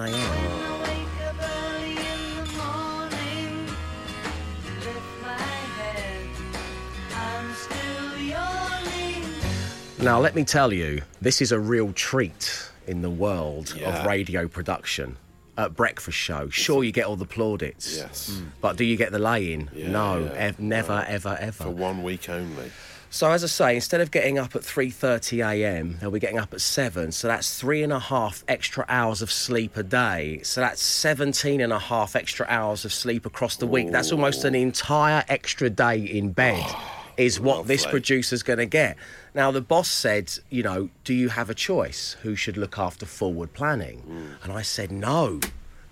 [10.02, 14.00] Now, let me tell you, this is a real treat in the world Yeah.
[14.00, 15.16] of radio production.
[15.58, 18.30] At breakfast show, sure you get all the plaudits, Yes.
[18.32, 18.46] Mm.
[18.62, 19.68] but do you get the lay-in?
[19.74, 21.64] no, yeah, ev- never, ever, ever.
[21.64, 22.70] For one week only.
[23.10, 26.54] So as I say, instead of getting up at 3:30 a.m., they'll be getting up
[26.54, 27.12] at seven.
[27.12, 30.40] So that's three and a half extra hours of sleep a day.
[30.44, 33.90] So that's 17 and a half extra hours of sleep across the week.
[33.90, 36.64] That's almost an entire extra day in bed.
[37.18, 38.96] Is what this producer's going to get.
[39.34, 42.16] Now, the boss said, you know, do you have a choice?
[42.22, 44.02] Who should look after forward planning?
[44.08, 44.44] Mm.
[44.44, 45.40] And I said, no,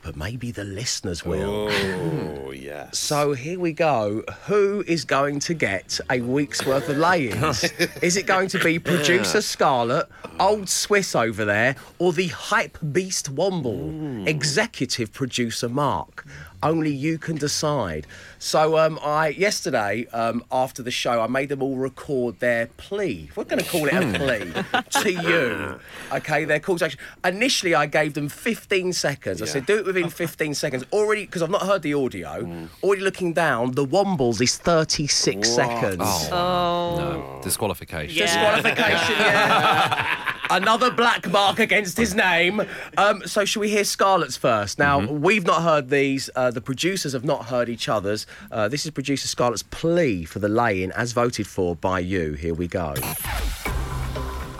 [0.03, 1.69] but maybe the listeners will.
[1.71, 2.99] Oh, yes.
[2.99, 4.23] So here we go.
[4.47, 7.65] Who is going to get a week's worth of lay-ins?
[8.03, 10.07] is it going to be producer Scarlett,
[10.41, 14.27] old Swiss over there, or the hype beast Womble, mm.
[14.27, 16.27] executive producer Mark?
[16.63, 18.07] Only you can decide.
[18.41, 23.31] So um, I yesterday um, after the show, I made them all record their plea.
[23.37, 25.81] We're going to call it a plea to you.
[26.11, 26.99] Okay, their calls to action.
[27.23, 29.43] Initially, I gave them 15 seconds.
[29.43, 30.83] I said, do it within 15 seconds.
[30.91, 32.69] Already, because I've not heard the audio.
[32.83, 36.01] Already looking down, the Wombles is 36 seconds.
[36.33, 36.97] Oh.
[36.97, 38.17] No, disqualification.
[38.17, 38.25] Yeah.
[38.25, 40.33] Disqualification, yeah.
[40.51, 42.63] Another black mark against his name.
[42.97, 44.79] Um, so, shall we hear Scarlett's first?
[44.79, 46.31] Now, we've not heard these.
[46.35, 48.27] Uh, the producers have not heard each other's.
[48.51, 52.33] Uh, this is producer Scarlett's plea for the lay-in, as voted for by you.
[52.33, 52.95] Here we go.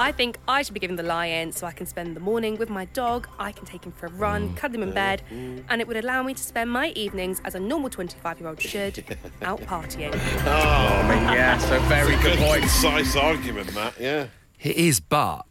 [0.01, 2.71] I think I should be given the lie-in so I can spend the morning with
[2.71, 3.27] my dog.
[3.39, 6.23] I can take him for a run, cuddle him in bed, and it would allow
[6.23, 9.05] me to spend my evenings as a normal 25-year-old should,
[9.43, 10.13] out partying.
[10.47, 12.61] I mean, yeah, so very good point.
[12.61, 14.29] Concise argument, that, yeah.
[14.61, 15.43] It is, but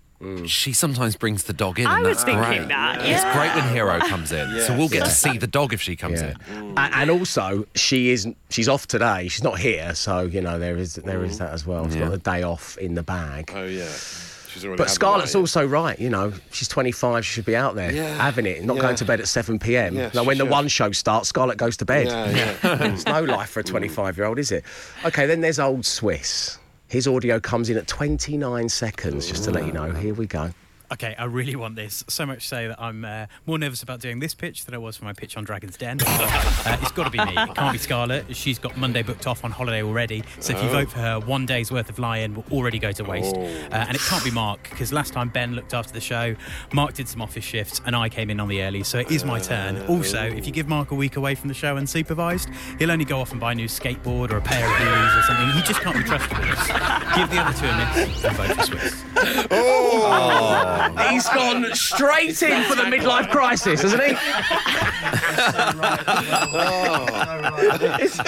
[0.46, 1.86] she sometimes brings the dog in.
[1.88, 2.68] I and was that's thinking great.
[2.70, 5.82] that, It's great when Hero comes in, so we'll get to see the dog if
[5.82, 6.34] she comes Yeah.
[6.56, 6.78] in.
[6.78, 9.28] A- And also, she is she's off today.
[9.28, 11.86] She's not here, so you know there is there is that as well.
[11.88, 13.52] She's got the day off in the bag.
[13.56, 13.88] Oh, yeah.
[14.76, 15.44] But Scarlett's lie-in.
[15.44, 16.34] also right, you know.
[16.52, 18.16] She's 25, she should be out there Yeah.
[18.16, 18.82] having it, not Yeah.
[18.82, 19.96] going to bed at 7 pm.
[19.96, 22.08] Yeah, now, she when the one show starts, Scarlett goes to bed.
[22.08, 22.84] Yeah, yeah.
[22.92, 24.64] It's no life for a 25 year old, is it?
[25.06, 26.58] Okay, then there's Old Swiss.
[26.90, 29.92] His audio comes in at 29 seconds, just to let you know.
[29.92, 30.52] Here we go.
[30.90, 32.06] Okay, I really want this.
[32.08, 34.96] So much so that I'm uh, more nervous about doing this pitch than I was
[34.96, 35.98] for my pitch on Dragon's Den.
[36.02, 37.34] uh, it's got to be me.
[37.36, 38.34] It can't be Scarlett.
[38.34, 40.24] She's got Monday booked off on holiday already.
[40.40, 43.04] So if you vote for her, one day's worth of lie-in will already go to
[43.04, 43.36] waste.
[43.36, 43.40] Uh,
[43.74, 46.36] and it can't be Mark because last time Ben looked after the show,
[46.72, 48.84] Mark did some office shifts and I came in on the early.
[48.84, 49.86] So it is my turn.
[49.88, 53.20] Also, if you give Mark a week away from the show unsupervised, he'll only go
[53.20, 55.50] off and buy a new skateboard or a pair of heelys or something.
[55.52, 56.68] He just can't be trusted with this.
[56.68, 59.04] Give the other two a miss and vote for Swiss.
[61.10, 64.14] He's gone straight in for the midlife crisis, hasn't he?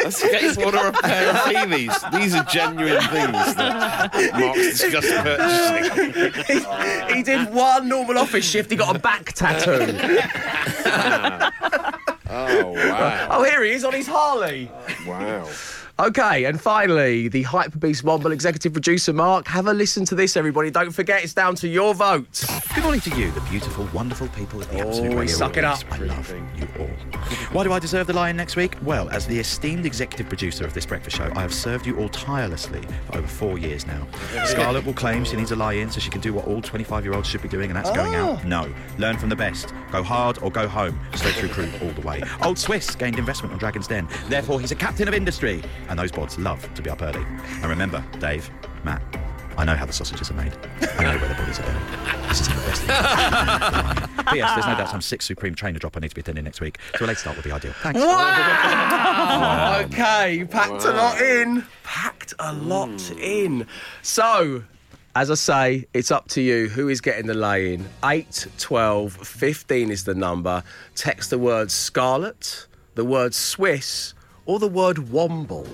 [0.04, 2.12] Let's get his order a pair of Heelys.
[2.12, 7.16] These are genuine things that Mark's discussed purchasing.
[7.16, 9.98] he did one normal office shift, he got a back tattoo.
[12.32, 12.52] Ah.
[12.62, 13.28] Oh, wow.
[13.32, 14.72] oh, here he is on his Harley.
[15.08, 15.50] Wow.
[16.00, 19.46] Okay, and finally, the Hyper Beast Womble executive producer Mark.
[19.48, 20.72] Have a listen to this, everybody.
[20.72, 22.42] Don't forget, it's down to your vote.
[22.74, 25.58] Good morning to you, the beautiful, wonderful people of the oh, Absolute Oh, Radio suck
[25.58, 25.80] it up.
[25.92, 26.88] I love you all.
[27.52, 28.78] Why do I deserve the lion next week?
[28.82, 32.08] Well, as the esteemed executive producer of this breakfast show, I have served you all
[32.08, 34.08] tirelessly for over four years now.
[34.46, 37.42] Scarlett will claim she needs a lie-in so she can do what all 25-year-olds should
[37.42, 38.40] be doing, and that's going out.
[38.40, 38.48] Ah.
[38.48, 38.74] No.
[39.00, 39.74] Learn from the best.
[39.92, 40.98] Go hard or go home.
[41.16, 42.22] Straight through crew all the way.
[42.42, 44.08] Old Swiss gained investment on Dragon's Den.
[44.30, 45.62] Therefore, he's a captain of industry.
[45.90, 47.22] And those bods love to be up early.
[47.22, 48.50] And remember, Dave,
[48.84, 49.02] Matt,
[49.58, 50.54] I know how the sausages are made.
[50.82, 52.30] I know where the bodies are buried.
[52.30, 54.26] This is the best thing.
[54.34, 54.54] P.S.
[54.54, 56.78] There's no doubt some six supreme trainer drop I need to be attending next week,
[56.98, 57.74] so a late start would be ideal.
[57.82, 58.00] Thanks.
[58.00, 59.82] Wow!
[59.86, 61.66] okay, packed a lot in.
[61.84, 63.68] Packed a lot in.
[64.02, 64.64] So,
[65.16, 66.70] as I say, it's up to you.
[66.70, 67.86] Who is getting the lay in?
[68.06, 70.64] 8, 12, 15 is the number.
[70.96, 74.14] Text the word Scarlet, the word Swiss,
[74.50, 75.68] or the word Womble.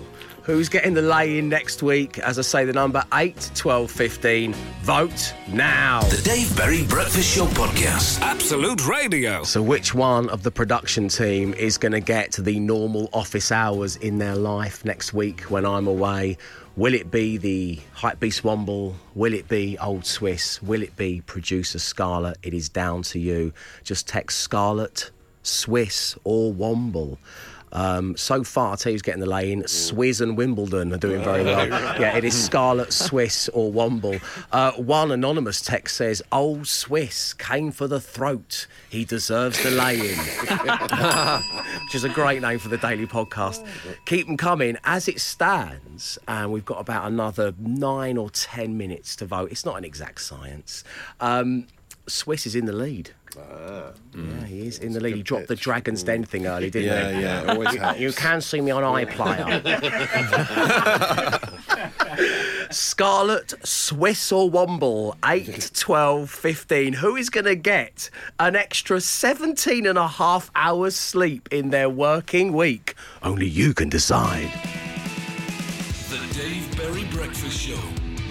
[0.43, 2.19] Who's getting the lay in next week?
[2.19, 4.53] As I say, the number 8, 12, 15.
[4.81, 6.01] Vote now.
[6.01, 8.19] The Dave Berry Breakfast Show Podcast.
[8.19, 9.43] Absolute Radio.
[9.43, 13.95] So, which one of the production team is going to get the normal office hours
[13.95, 16.37] in their life next week when I'm away?
[16.75, 18.95] Will it be the Hype Beast Womble?
[19.13, 20.61] Will it be Old Swiss?
[20.61, 22.37] Will it be producer Scarlet?
[22.43, 23.53] It is down to you.
[23.85, 25.11] Just text Scarlet,
[25.43, 27.17] Swiss, or Womble.
[27.75, 29.61] Um, so far, I'll tell you who's getting the lane.
[29.61, 29.67] in.
[29.67, 31.67] Swiss and Wimbledon are doing very well.
[31.99, 34.21] Yeah, it is Scarlet, Swiss, or Womble.
[34.51, 38.67] Uh, one anonymous text says, Old Swiss came for the throat.
[38.89, 40.17] He deserves the lay in.
[41.83, 43.65] Which is a great name for the daily podcast.
[44.05, 44.77] Keep them coming.
[44.85, 49.51] As it stands, and we've got about another nine or ten minutes to vote.
[49.51, 50.83] It's not an exact science.
[51.19, 51.67] Um,
[52.07, 53.11] Swiss is in the lead.
[53.37, 55.15] Yeah, he is in the lead.
[55.15, 57.21] He dropped the Dragon's Den thing early, didn't Yeah, he?
[57.21, 57.99] yeah, always You- helps.
[57.99, 59.61] You can see me on iPlayer.
[62.71, 66.93] Scarlet, Swiss or Womble, 8, 12, 15.
[66.93, 71.89] Who is going to get an extra 17 and a half hours sleep in their
[71.89, 72.95] working week?
[73.21, 74.51] Only you can decide.
[76.09, 77.75] The Dave Berry Breakfast Show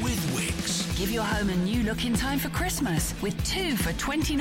[0.03, 0.84] with Wickes.
[0.97, 4.39] Give your home a new look in time for Christmas with two for £29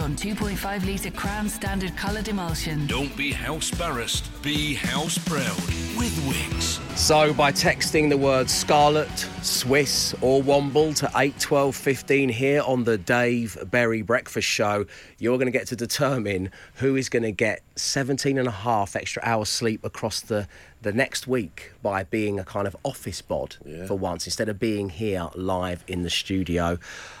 [0.00, 2.86] on 2.5 litre Crown Standard coloured emulsion.
[2.86, 5.56] Don't be house embarrassed, be house proud
[5.98, 6.78] with Wickes.
[6.96, 9.10] So, by texting the word Scarlet,
[9.42, 14.86] Swiss, or Womble to 81215 here on the Dave Berry Breakfast Show,
[15.18, 18.96] you're going to get to determine who is going to get 17 and a half
[18.96, 20.48] extra hours sleep across the,
[20.82, 24.90] the next week by being a kind of office bod for once instead of being
[24.90, 26.78] here live in the studio.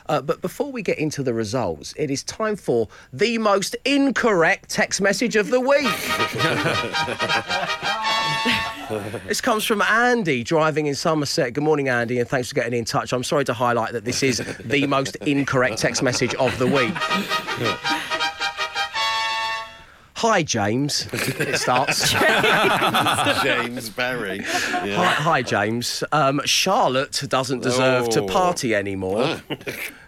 [0.08, 4.68] Uh, but before we get into the results, it is time for the most incorrect
[4.70, 5.86] text message of the week.
[9.26, 11.52] This comes from Andy driving in Somerset.
[11.52, 13.12] Good morning, Andy, and thanks for getting in touch.
[13.12, 16.92] I'm sorry to highlight that this is the most incorrect text message of the week.
[20.20, 21.06] Hi, James.
[21.14, 22.12] It starts.
[23.42, 24.42] James Berry.
[24.44, 25.04] Hi, Yeah.
[25.14, 26.04] hi, James.
[26.12, 28.26] Um, Charlotte doesn't deserve to Oh.
[28.26, 29.40] party anymore.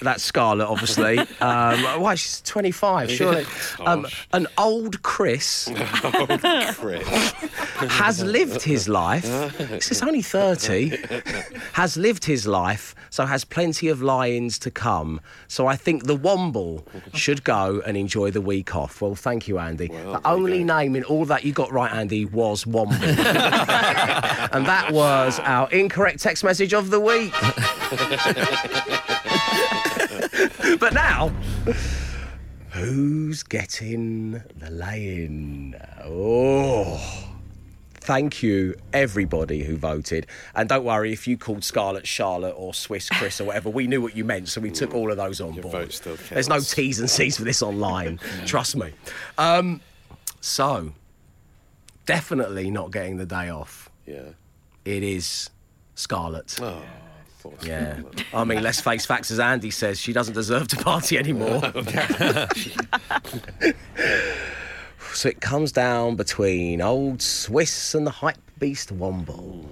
[0.00, 1.18] That's Scarlett, obviously.
[1.40, 3.44] Um, why, she's 25, surely.
[3.80, 5.68] Um, an old Chris
[6.74, 7.06] Chris.
[7.88, 9.24] has lived his life.
[9.76, 10.96] This is only 30.
[11.72, 15.20] Has lived his life, so has plenty of lie-ins to come.
[15.48, 19.00] So I think the Womble should go and enjoy the week off.
[19.00, 19.88] Well, thank you, Andy.
[19.88, 22.92] the only name in all that you got right, Andy, was Womble.
[24.52, 27.32] and that was our incorrect text message of the week.
[30.80, 31.32] but now,
[32.70, 35.76] who's getting the lay-in?
[36.04, 37.26] Oh.
[38.06, 40.28] Thank you, everybody who voted.
[40.54, 44.00] And don't worry, if you called Scarlet Charlotte or Swiss Chris or whatever, we knew
[44.00, 45.72] what you meant, so we took all of those on board.
[45.72, 46.74] vote still There's no counts.
[46.74, 48.92] T's and C's for this online, trust me.
[49.38, 49.80] Um,
[50.40, 50.92] so,
[52.04, 53.90] definitely not getting the day off.
[54.06, 54.30] Yeah.
[54.84, 55.50] It is
[55.96, 56.56] Scarlet.
[56.62, 56.80] Oh,
[57.50, 58.00] thought Yeah.
[58.34, 61.60] I mean, let's face facts, as Andy says, she doesn't deserve to party anymore.
[65.12, 69.66] so it comes down between old Swiss and the hype beast Womble.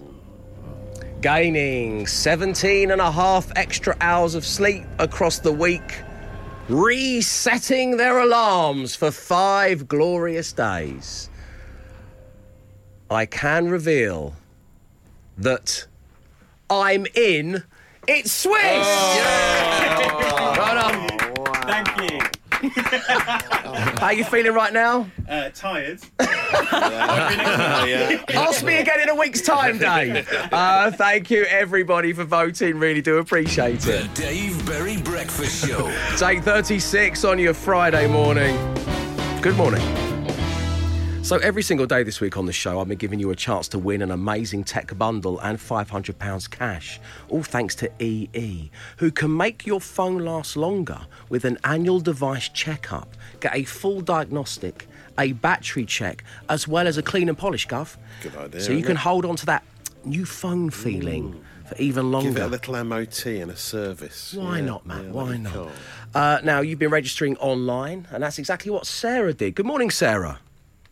[1.20, 6.02] Gaining 17 and a half extra hours of sleep across the week,
[6.68, 11.30] resetting their alarms for five glorious days.
[13.10, 14.34] I can reveal
[15.38, 15.86] that
[16.82, 17.62] I'm in.
[18.06, 18.86] It's Swiss!
[20.56, 21.08] Right on.
[21.66, 22.20] Thank you.
[23.98, 25.08] How you feeling right now?
[25.28, 26.00] Uh, tired.
[26.20, 26.64] Ask
[28.64, 30.28] me again in a week's time, Dave.
[30.54, 32.78] Uh, thank you, everybody, for voting.
[32.78, 34.14] Really do appreciate it.
[34.14, 35.88] The Dave Berry Breakfast Show.
[36.12, 38.56] It's 8.36 on your Friday morning.
[39.40, 39.82] Good morning.
[41.24, 43.66] So every single day this week on the show, I've been giving you a chance
[43.68, 49.34] to win an amazing tech bundle and £500 cash, all thanks to EE, who can
[49.34, 51.00] make your phone last longer
[51.30, 53.08] with an annual device checkup,
[53.40, 54.86] get a full diagnostic,
[55.18, 57.96] a battery check, as well as a clean and polish, Gov.
[58.22, 58.98] Good idea, So you can it?
[58.98, 59.64] hold on to that
[60.04, 62.28] new phone feeling for even longer.
[62.28, 64.34] Give it a little MOT and a service.
[64.34, 65.04] Why Yeah, not, Matt?
[65.04, 65.70] yeah, Why not?
[66.14, 69.54] Uh, now, you've been registering online, and that's exactly what Sarah did.
[69.54, 70.40] Good morning, Sarah.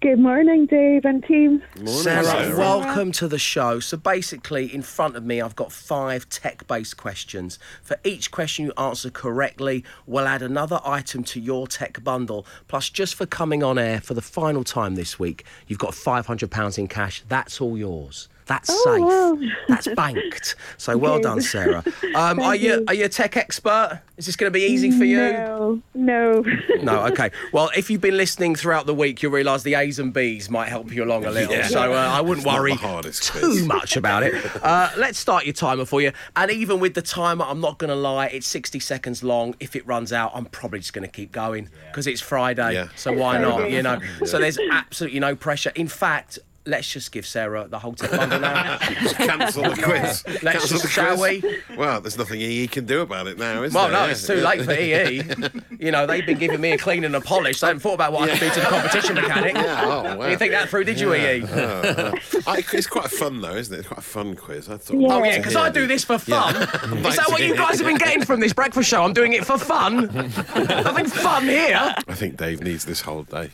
[0.03, 1.63] Good morning, Dave and team.
[1.77, 1.95] Morning.
[1.95, 3.79] Sarah, welcome to the show.
[3.79, 7.57] So basically, in front of me, I've got five tech-based questions.
[7.85, 12.45] For each question you answer correctly, we'll add another item to your tech bundle.
[12.67, 16.79] Plus, just for coming on air for the final time this week, you've got £500
[16.79, 17.23] in cash.
[17.29, 18.29] That's all yours.
[18.53, 19.51] That's Oh, safe.
[19.69, 20.57] That's banked.
[20.77, 21.23] So well Okay.
[21.23, 21.83] done, Sarah.
[22.15, 22.85] Um, are you, you.
[22.89, 24.03] are you a tech expert?
[24.19, 25.17] Is this going to be easy for you?
[25.33, 26.45] No, no.
[26.83, 27.31] No, okay.
[27.53, 30.69] Well, if you've been listening throughout the week, you'll realise the A's and B's might
[30.69, 31.55] help you along a little.
[31.55, 31.69] Yeah.
[31.69, 33.63] So uh, I wouldn't It's worry too quiz.
[33.67, 34.35] much about it.
[34.63, 36.13] Uh, let's start your timer for you.
[36.37, 39.55] And even with the timer, I'm not going to lie, it's 60 seconds long.
[39.61, 42.75] If it runs out, I'm probably just going to keep going because it's Friday.
[42.75, 42.89] Yeah.
[42.97, 43.71] So why not?
[43.71, 43.99] You know.
[44.25, 45.73] So there's absolutely no pressure.
[45.75, 46.39] In fact.
[46.65, 48.79] Let's just give Sarah the whole tech bundle now.
[49.03, 50.23] Just cancel the quiz.
[50.45, 51.43] Let's Cancel just, the shall we?
[51.77, 53.93] Well, there's nothing EE can do about it now, is Well, there?
[53.99, 54.11] no, Yeah.
[54.13, 54.73] it's too late for
[55.81, 55.85] EE.
[55.85, 57.59] You know, they've been giving me a clean and a polish.
[57.59, 59.55] They haven't thought about what I can do to the competition mechanic.
[59.55, 60.29] Yeah, oh, wow.
[60.29, 61.33] You think that through, did you, Yeah.
[61.33, 61.43] EE?
[61.51, 61.83] Oh,
[62.15, 62.41] oh.
[62.47, 63.81] I- it's quite fun though, isn't it?
[63.81, 64.69] It's quite a fun quiz.
[64.69, 64.97] I thought.
[65.13, 66.55] Oh yeah, because I do this for fun.
[66.55, 69.03] Is that what you guys have been getting from this breakfast show?
[69.03, 70.09] I'm doing it for fun.
[70.11, 71.95] Having fun here.
[72.07, 73.51] I think Dave needs this whole day.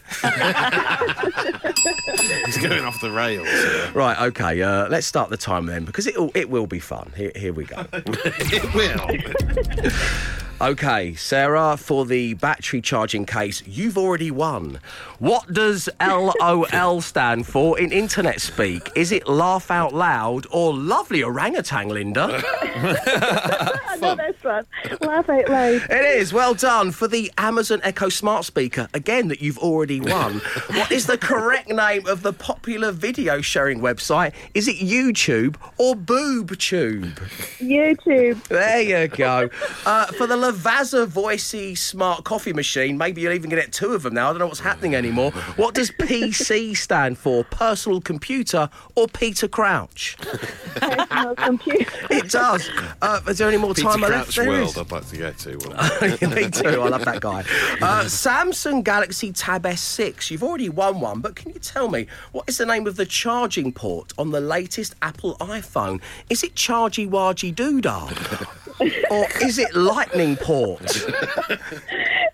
[2.46, 3.48] He's going off the rails.
[3.48, 3.90] here.
[3.92, 4.62] Right, okay.
[4.62, 7.12] Uh, let's start the timer then, because it it will be fun.
[7.16, 7.84] Here, here we go.
[7.92, 9.92] it will.
[10.60, 14.80] Okay, Sarah, for the battery charging case, you've already won.
[15.20, 18.90] What does LOL stand for in internet speak?
[18.96, 22.42] Is it laugh out loud or lovely orangutan, Linda?
[22.44, 24.66] I know this one.
[25.00, 25.82] Laugh out loud.
[25.90, 26.32] It is.
[26.32, 26.90] Well done.
[26.90, 30.34] For the Amazon Echo Smart Speaker, again, that you've already won.
[30.70, 34.34] what is the correct name of the popular video sharing website?
[34.54, 37.14] Is it YouTube or BoobTube?
[37.58, 38.42] YouTube.
[38.48, 39.50] There you go.
[39.86, 44.14] Uh, for the Lavazza Voicy Smart Coffee Machine, maybe you'll even get two of them
[44.14, 44.28] now.
[44.28, 45.30] I don't know what's happening anymore.
[45.56, 47.44] What does PC stand for?
[47.44, 50.16] Personal computer or Peter Crouch?
[50.76, 51.84] Personal computer.
[52.10, 52.68] It does.
[53.02, 54.12] Uh, is there any more Peter time left?
[54.12, 54.78] Crouch There World, is.
[54.78, 55.58] I'd like to go to.
[55.58, 56.68] Well, Me too.
[56.82, 57.40] I love that guy.
[57.80, 60.30] Uh, Samsung Galaxy Tab S6.
[60.30, 63.04] You've already won one, but can you tell me what is the name of the
[63.06, 66.00] charging port on the latest Apple iPhone?
[66.30, 68.67] Is it Chargy Wargy Doodah?
[69.10, 71.06] Or is it Lightning Port?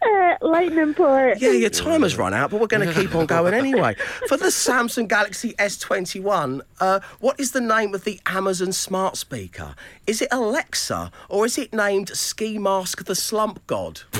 [0.04, 1.40] Uh, lightning port.
[1.40, 3.94] Yeah, your timer's run out, but we're going to keep on going anyway.
[4.28, 9.74] For the Samsung Galaxy S21, uh, what is the name of the Amazon smart speaker?
[10.06, 14.02] Is it Alexa or is it named Ski Mask the Slump God?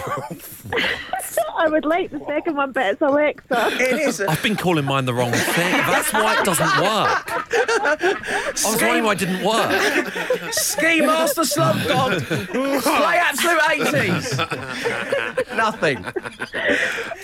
[1.56, 3.68] I would like the second one, but it's Alexa.
[3.80, 4.20] It is.
[4.20, 5.72] I've been calling mine the wrong thing.
[5.72, 7.33] That's why it doesn't work.
[7.50, 10.52] I was wondering why it didn't work.
[10.52, 12.22] Ski Master Slump God.
[12.24, 15.56] Play absolute 80s.
[15.56, 16.04] Nothing.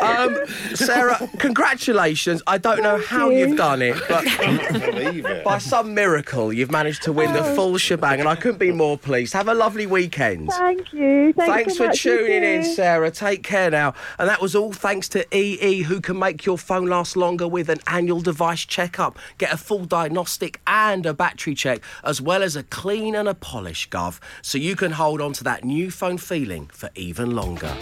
[0.00, 0.38] Um,
[0.74, 2.42] Sarah, congratulations.
[2.46, 3.38] I don't know how you.
[3.48, 8.28] you've done it, but by some miracle, you've managed to win the full shebang, and
[8.28, 9.32] I couldn't be more pleased.
[9.32, 10.50] Have a lovely weekend.
[10.50, 11.32] Thank you.
[11.32, 12.64] Thanks, Thanks so for much, tuning in.
[12.64, 13.10] Sarah.
[13.10, 13.94] Take care now.
[14.18, 17.68] And that was all thanks to EE, who can make your phone last longer with
[17.68, 19.18] an annual device checkup.
[19.38, 23.34] Get a full diagnostic and a battery check, as well as a clean and a
[23.34, 27.72] polish, Gov, so you can hold on to that new phone feeling for even longer.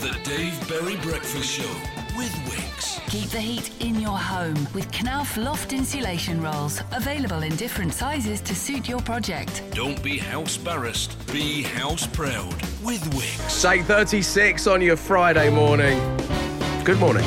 [0.00, 1.70] The Dave Berry Breakfast Show
[2.16, 3.04] with Wickes.
[3.08, 8.40] Keep the heat in your home with Knauf Loft insulation rolls, available in different sizes
[8.42, 9.62] to suit your project.
[9.72, 12.54] Don't be house barrassed, be house proud
[12.84, 13.50] with Wickes.
[13.50, 15.98] Say 36 on your Friday morning.
[16.84, 17.24] Good morning.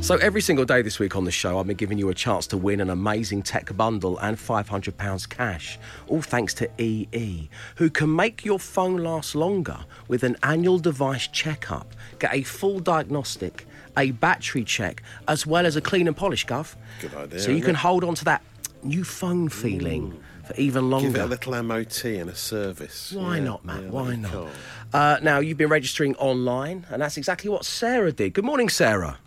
[0.00, 2.46] So, every single day this week on the show, I've been giving you a chance
[2.48, 8.14] to win an amazing tech bundle and £500 cash, all thanks to EE, who can
[8.16, 9.76] make your phone last longer
[10.06, 13.66] with an annual device checkup, get a full diagnostic,
[13.98, 16.74] a battery check, as well as a clean and polish, Gov.
[17.02, 17.76] Good idea, So, you can it?
[17.78, 18.42] hold on to that
[18.82, 21.08] new phone feeling for even longer.
[21.08, 23.12] Give it a little MOT and a service.
[23.12, 23.82] Why Yeah, not, Matt?
[23.82, 24.48] yeah, Why not?
[24.94, 28.32] Uh, now, you've been registering online, and that's exactly what Sarah did.
[28.32, 29.18] Good morning, Sarah.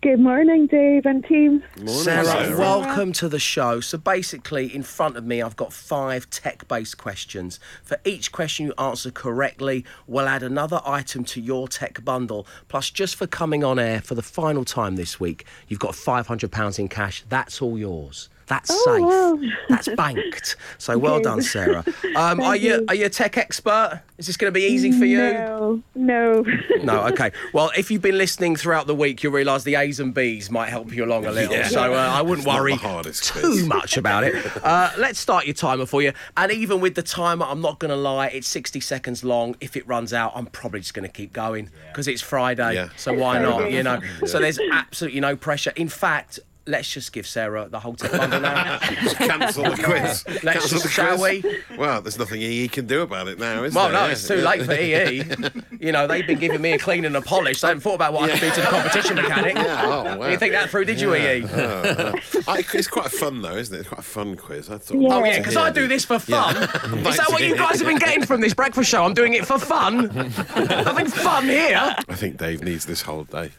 [0.00, 1.64] Good morning, Dave and team.
[1.76, 2.56] Morning, Sarah, Sarah.
[2.56, 3.80] welcome to the show.
[3.80, 7.58] So, basically, in front of me, I've got five tech based questions.
[7.82, 12.46] For each question you answer correctly, we'll add another item to your tech bundle.
[12.68, 16.78] Plus, just for coming on air for the final time this week, you've got £500
[16.78, 17.24] in cash.
[17.28, 18.28] That's all yours.
[18.48, 19.52] That's Oh, safe.
[19.68, 20.56] That's banked.
[20.78, 21.24] So well Good.
[21.24, 21.84] done, Sarah.
[22.16, 22.84] Um, are you you.
[22.88, 24.02] are you a tech expert?
[24.18, 25.18] Is this going to be easy for you?
[25.18, 26.44] No, no.
[26.82, 27.30] No, okay.
[27.52, 30.70] Well, if you've been listening throughout the week, you'll realise the A's and B's might
[30.70, 31.54] help you along a little.
[31.54, 31.68] Yeah.
[31.68, 33.66] So uh, I wouldn't It's worry too quiz.
[33.66, 34.34] much about it.
[34.68, 36.12] Uh, let's start your timer for you.
[36.36, 39.54] And even with the timer, I'm not going to lie, it's 60 seconds long.
[39.60, 42.74] If it runs out, I'm probably just going to keep going because it's Friday.
[42.74, 42.88] Yeah.
[42.96, 43.70] So why not?
[43.70, 44.00] You know.
[44.26, 45.72] So there's absolutely no pressure.
[45.76, 46.40] In fact.
[46.68, 48.78] Let's just give Sarah the whole tip bundle now.
[49.02, 50.22] Just cancel the quiz.
[50.26, 51.42] Let's Cancel just, the shall quiz.
[51.42, 51.76] we?
[51.78, 53.94] Well, there's nothing EE can do about it now, is Well, there?
[54.00, 54.12] no, Yeah.
[54.12, 55.22] it's too late for EE.
[55.80, 57.60] You know, they've been giving me a clean and a polish.
[57.60, 59.54] They haven't thought about what I can do to the competition mechanic.
[59.54, 60.28] Yeah, oh, wow.
[60.28, 61.34] You think that through, did you, Yeah.
[61.34, 61.44] EE?
[61.44, 62.42] Oh, oh.
[62.48, 63.78] I- it's quite fun though, isn't it?
[63.80, 64.68] It's quite a fun quiz.
[64.70, 64.98] I thought.
[65.00, 65.08] Yeah.
[65.14, 66.56] Oh yeah, because I do this for fun.
[66.56, 67.08] Yeah.
[67.08, 69.04] Is that what you guys have been getting from this breakfast show?
[69.04, 70.08] I'm doing it for fun.
[70.08, 71.94] Nothing fun here.
[72.08, 73.52] I think Dave needs this whole day.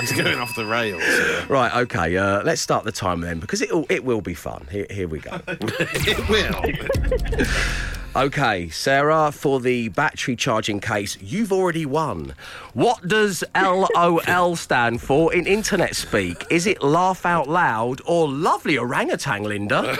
[0.00, 1.02] He's going off the rails.
[1.48, 2.16] Right, okay.
[2.16, 4.66] Uh, let's start the timer then, because it it will be fun.
[4.70, 5.40] Here, here we go.
[5.48, 7.46] it will.
[8.16, 12.34] Okay, Sarah, for the battery charging case, you've already won.
[12.72, 16.44] What does LOL stand for in internet speak?
[16.50, 19.96] Is it laugh out loud or lovely orangutan, Linda?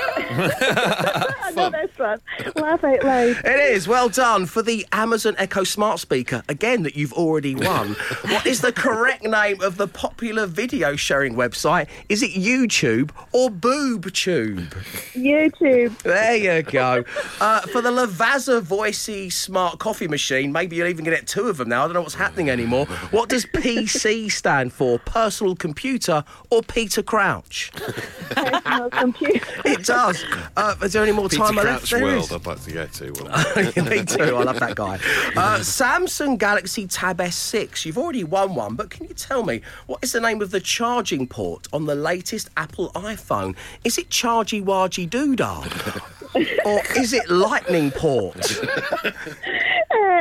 [1.59, 2.21] I know this one.
[2.57, 3.37] Laugh out loud.
[3.45, 3.89] It is.
[3.89, 7.89] Well done for the Amazon Echo Smart Speaker, again, that you've already won.
[8.23, 11.89] what is the correct name of the popular video sharing website?
[12.09, 14.69] Is it YouTube or BoobTube?
[15.15, 15.99] YouTube.
[16.03, 17.05] There you go.
[17.41, 21.69] Uh, for the Lavazza Voicy Smart Coffee Machine, maybe you'll even get two of them
[21.69, 21.83] now.
[21.83, 22.87] I don't know what's happening anymore.
[23.11, 24.99] What does PC stand for?
[24.99, 27.71] Personal computer or Peter Crouch?
[28.31, 29.47] Personal computer.
[29.65, 30.25] It does.
[30.57, 31.69] Uh, is there any more Peter time left?
[31.81, 32.33] Crouch There World, is.
[32.33, 33.83] I'd like to go to.
[33.91, 34.37] Me too.
[34.37, 34.99] I love that guy.
[35.39, 37.85] Uh, Samsung Galaxy Tab S6.
[37.85, 40.61] You've already won one, but can you tell me what is the name of the
[40.61, 43.55] charging port on the latest Apple iPhone?
[43.85, 46.03] Is it Chargy Wargy Doodah?
[46.65, 48.61] or is it Lightning Port?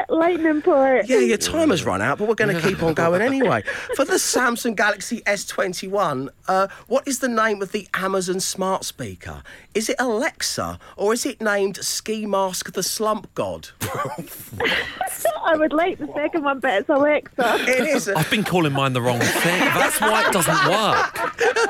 [0.09, 1.07] Lightning port.
[1.07, 3.63] Yeah, your timer's run out, but we're going to keep on going anyway.
[3.95, 9.43] For the Samsung Galaxy S21, uh, what is the name of the Amazon smart speaker?
[9.73, 13.69] Is it Alexa or is it named Ski Mask the Slump God?
[15.47, 17.55] I would like the second one, but it's Alexa.
[17.61, 18.09] It is.
[18.09, 19.59] I've been calling mine the wrong thing.
[19.59, 21.17] That's why it doesn't work.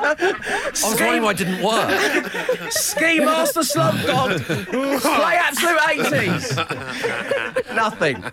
[0.00, 2.72] I was wondering why it didn't work.
[2.72, 4.42] Ski Master Slump God.
[4.42, 7.74] Play absolute 80s.
[7.74, 8.24] Nothing.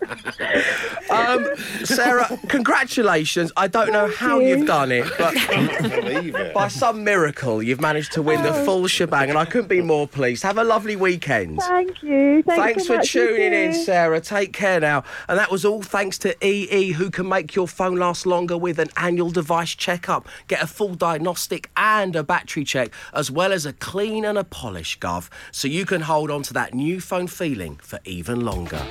[1.09, 1.47] Um,
[1.83, 3.51] Sarah, congratulations.
[3.55, 4.49] I don't know how you.
[4.57, 6.53] you've done it, but it.
[6.53, 10.07] by some miracle, you've managed to win the full shebang, and I couldn't be more
[10.07, 10.43] pleased.
[10.43, 11.59] Have a lovely weekend.
[11.61, 12.43] Thank you.
[12.43, 13.73] Thanks, Thanks so for tuning in.
[13.73, 14.19] Sarah.
[14.19, 15.03] Take care now.
[15.27, 18.79] And that was all thanks to EE, who can make your phone last longer with
[18.79, 20.27] an annual device checkup.
[20.47, 24.43] Get a full diagnostic and a battery check, as well as a clean and a
[24.43, 28.81] polish, Gov, so you can hold on to that new phone feeling for even longer.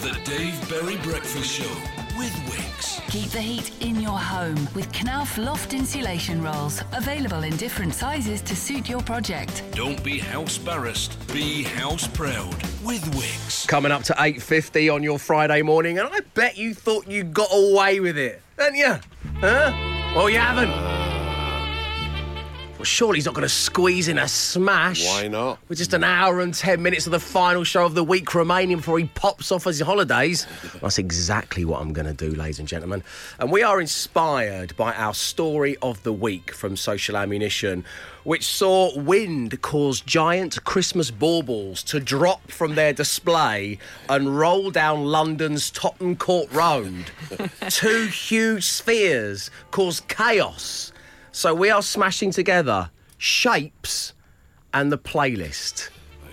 [0.00, 1.68] The Dave Berry Breakfast Show
[2.16, 3.04] with Wickes.
[3.10, 8.40] Keep the heat in your home with Knauf Loft insulation rolls, available in different sizes
[8.42, 9.64] to suit your project.
[9.72, 13.66] Don't be house embarrassed, be house proud with Wickes.
[13.66, 17.48] Coming up to 8.50 on your Friday morning, and I bet you thought you got
[17.52, 18.94] away with it, didn't you?
[19.40, 19.72] Huh?
[20.14, 21.17] Well, you haven't.
[22.78, 25.04] Well, surely he's not going to squeeze in a smash.
[25.04, 25.58] Why not?
[25.68, 28.76] With just an hour and 10 minutes of the final show of the week remaining
[28.76, 30.46] before he pops off as his holidays.
[30.80, 33.02] That's exactly what I'm going to do, ladies and gentlemen.
[33.40, 37.84] And we are inspired by our story of the week from Social Ammunition,
[38.22, 45.04] which saw wind cause giant Christmas baubles to drop from their display and roll down
[45.04, 47.10] London's Tottenham Court Road.
[47.70, 50.92] Two huge spheres caused chaos.
[51.32, 54.14] So we are smashing together shapes
[54.72, 55.90] and the playlist.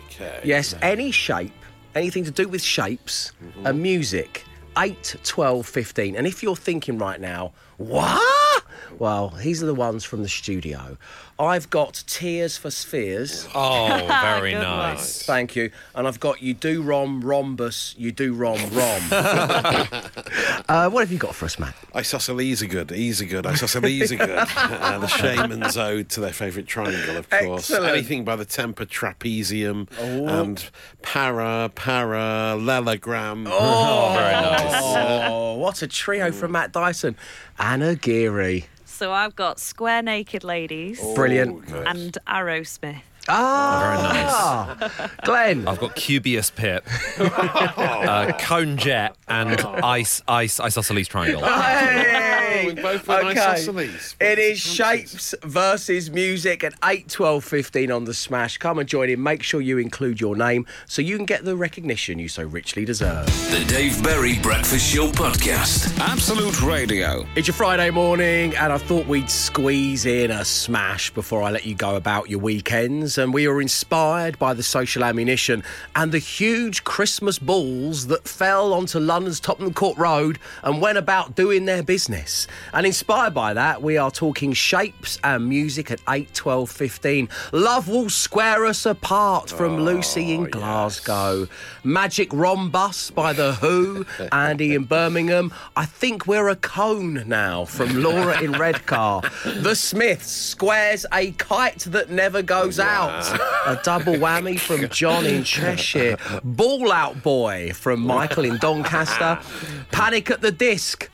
[0.07, 0.41] Okay.
[0.43, 1.53] Yes, any shape,
[1.93, 3.81] anything to do with shapes and mm-hmm.
[3.81, 4.45] music.
[4.77, 6.15] 8, 12, 15.
[6.15, 8.63] And if you're thinking right now, what?
[8.99, 10.97] Well, these are the ones from the studio.
[11.37, 13.45] I've got Tears for Spheres.
[13.53, 15.21] Oh, very Good nice.
[15.23, 15.69] Thank you.
[15.93, 19.01] And I've got You Do Rom Rhombus, You Do Rom Rom.
[19.11, 21.75] uh, what have you got for us, Matt?
[21.93, 24.29] Isosceles are good, ease are good, isosceles are good.
[24.55, 27.69] uh, the Shamen's Ode to their favourite triangle, of course.
[27.69, 27.91] Excellent.
[27.91, 30.69] Anything by the Temper Trapezium and
[31.01, 33.45] Para, Parallelogram.
[33.49, 34.81] Oh, very nice.
[34.85, 37.17] Oh, what a trio from Matt Dyson.
[37.65, 38.65] Anna Geary.
[38.85, 41.67] So I've got Square Naked Ladies Brilliant.
[41.67, 41.87] nice.
[41.87, 43.01] and Aerosmith.
[43.27, 45.11] Ah, Very nice.
[45.23, 45.67] Glenn.
[45.67, 46.85] I've got Cubius Pip,
[47.19, 51.41] uh, Cone Jet, and Ice Ice Isosceles Triangle.
[51.43, 52.44] Hey!
[52.55, 52.75] Morning.
[52.75, 54.15] we both went isosceles.
[54.19, 58.57] It is shapes versus music at 8, 12, 15 on the Smash.
[58.57, 59.21] Come and join in.
[59.21, 62.85] Make sure you include your name so you can get the recognition you so richly
[62.85, 63.25] deserve.
[63.51, 65.97] The Dave Berry Breakfast Show Podcast.
[65.99, 67.25] Absolute Radio.
[67.35, 71.65] It's your Friday morning, and I thought we'd squeeze in a smash before I let
[71.65, 73.17] you go about your weekends.
[73.17, 75.63] And we were inspired by the social ammunition
[75.95, 81.35] and the huge Christmas balls that fell onto London's Tottenham Court Road and went about
[81.35, 82.44] doing their business.
[82.73, 87.29] And inspired by that, we are talking shapes and music at 8, 12, 15.
[87.51, 91.47] Love will square us apart from oh, Lucy in Glasgow.
[91.83, 95.53] Magic Rhombus by The Who, Andy in Birmingham.
[95.75, 99.21] I think we're a cone now from Laura in Redcar.
[99.43, 103.23] The Smiths squares a kite that never goes out.
[103.65, 106.17] A double whammy from John in Cheshire.
[106.43, 109.39] Ball Out Boy from Michael in Doncaster.
[109.91, 111.09] Panic at the Disc.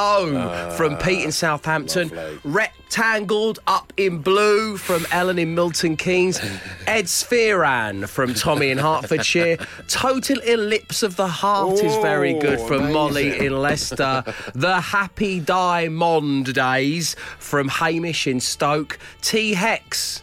[0.00, 2.12] Oh, from Pete in Southampton.
[2.44, 6.38] Rectangled up in blue from Ellen in Milton Keynes.
[6.86, 9.56] Ed Spheran from Tommy in Hertfordshire.
[9.88, 14.22] Total Ellipse of the Heart is very good from Molly in Leicester.
[14.54, 19.00] The Happy Diamond Days from Hamish in Stoke.
[19.20, 20.22] T Hex.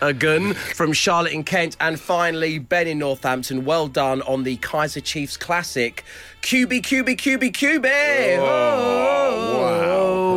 [0.00, 3.64] Again from Charlotte in Kent, and finally Ben in Northampton.
[3.64, 6.04] Well done on the Kaiser Chiefs Classic.
[6.42, 8.38] QB, QB, QB, QB.
[8.38, 9.73] Oh, oh, wow.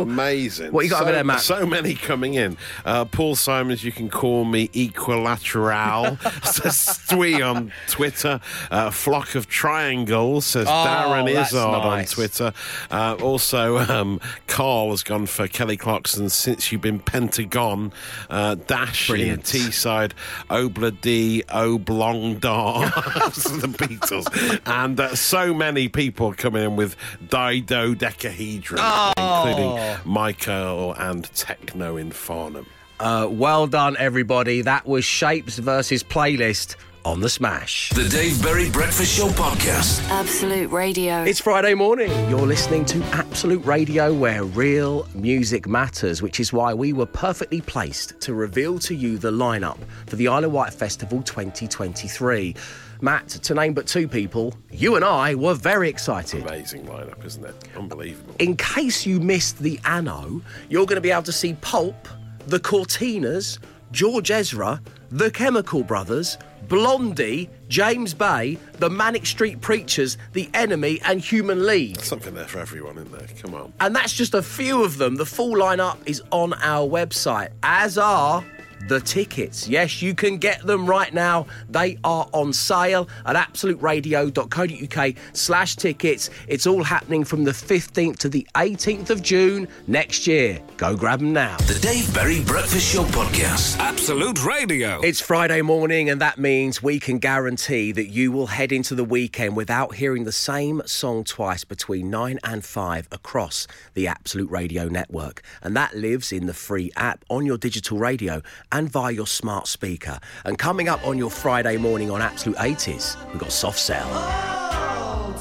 [0.02, 0.72] Amazing.
[0.72, 1.40] What you got so, over there, Matt?
[1.40, 2.56] So many coming in.
[2.84, 6.18] Uh, Paul Simons, you can call me Equilateral.
[6.44, 8.40] says Twee on Twitter.
[8.70, 12.04] Uh, Flock of Triangles, says Oh, Darren Izzard on.
[12.04, 12.52] Twitter.
[12.90, 17.92] Uh, also, um, Carl has gone for Kelly Clarkson since you've been Pentagon.
[18.30, 19.54] Uh, Dash Brilliant.
[19.54, 20.12] in Teesside.
[20.50, 22.80] Obla D, Oblong Dar.
[22.90, 24.60] the Beatles.
[24.66, 26.96] And uh, so many people coming in with
[27.28, 29.12] Didodecahedron, Oh.
[29.16, 32.66] including Michael and Techno in Farnham.
[33.00, 34.62] Uh, well done, everybody.
[34.62, 36.74] That was Shapes versus Playlist
[37.04, 37.90] on the Smash.
[37.90, 40.06] The Dave Berry Breakfast Show Podcast.
[40.10, 41.22] Absolute Radio.
[41.22, 42.10] It's Friday morning.
[42.28, 47.60] You're listening to Absolute Radio, where real music matters, which is why we were perfectly
[47.60, 52.54] placed to reveal to you the lineup for the Isle of Wight Festival 2023.
[53.00, 56.42] Matt, to name but two people, you and I were very excited.
[56.42, 57.54] Amazing lineup, isn't it?
[57.76, 58.34] Unbelievable.
[58.38, 62.08] In case you missed the Anno, you're going to be able to see Pulp,
[62.46, 63.58] the Courteeners,
[63.92, 66.38] George Ezra, the Chemical Brothers,
[66.68, 72.00] Blondie, James Bay, the Manic Street Preachers, The Enemy, and Human League.
[72.00, 73.26] Something there for everyone in there.
[73.40, 73.72] Come on.
[73.80, 75.16] And that's just a few of them.
[75.16, 78.44] The full lineup is on our website, as are
[78.86, 79.68] the tickets.
[79.68, 81.46] Yes, you can get them right now.
[81.68, 86.30] They are on sale at absoluteradio.co.uk slash tickets.
[86.46, 90.60] It's all happening from the 15th to the 18th of June next year.
[90.78, 91.56] Go grab them now.
[91.56, 93.80] The Dave Berry Breakfast Show Podcast.
[93.80, 95.00] Absolute Radio.
[95.00, 99.02] It's Friday morning, and that means we can guarantee that you will head into the
[99.02, 104.86] weekend without hearing the same song twice between 9 and 5 across the Absolute Radio
[104.86, 105.42] network.
[105.64, 109.66] And that lives in the free app on your digital radio and via your smart
[109.66, 110.20] speaker.
[110.44, 114.06] And coming up on your Friday morning on Absolute 80s, we've got Soft Cell.
[114.12, 115.34] Oh,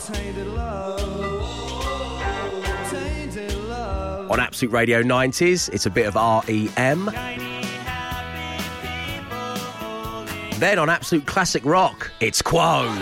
[4.30, 7.06] On Absolute Radio 90s, it's a bit of REM.
[10.60, 12.94] Then on Absolute Classic Rock, it's Quo.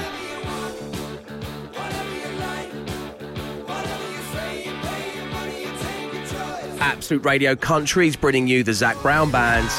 [6.79, 9.69] Absolute Radio Country is bringing you the Zac Brown Band.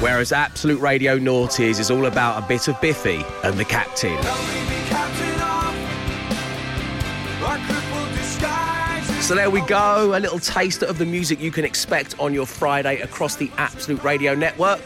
[0.00, 4.16] Whereas Absolute Radio Naughties is all about a bit of Biffy and the Captain.
[9.28, 12.46] So there we go, a little taster of the music you can expect on your
[12.46, 14.80] Friday across the Absolute Radio network.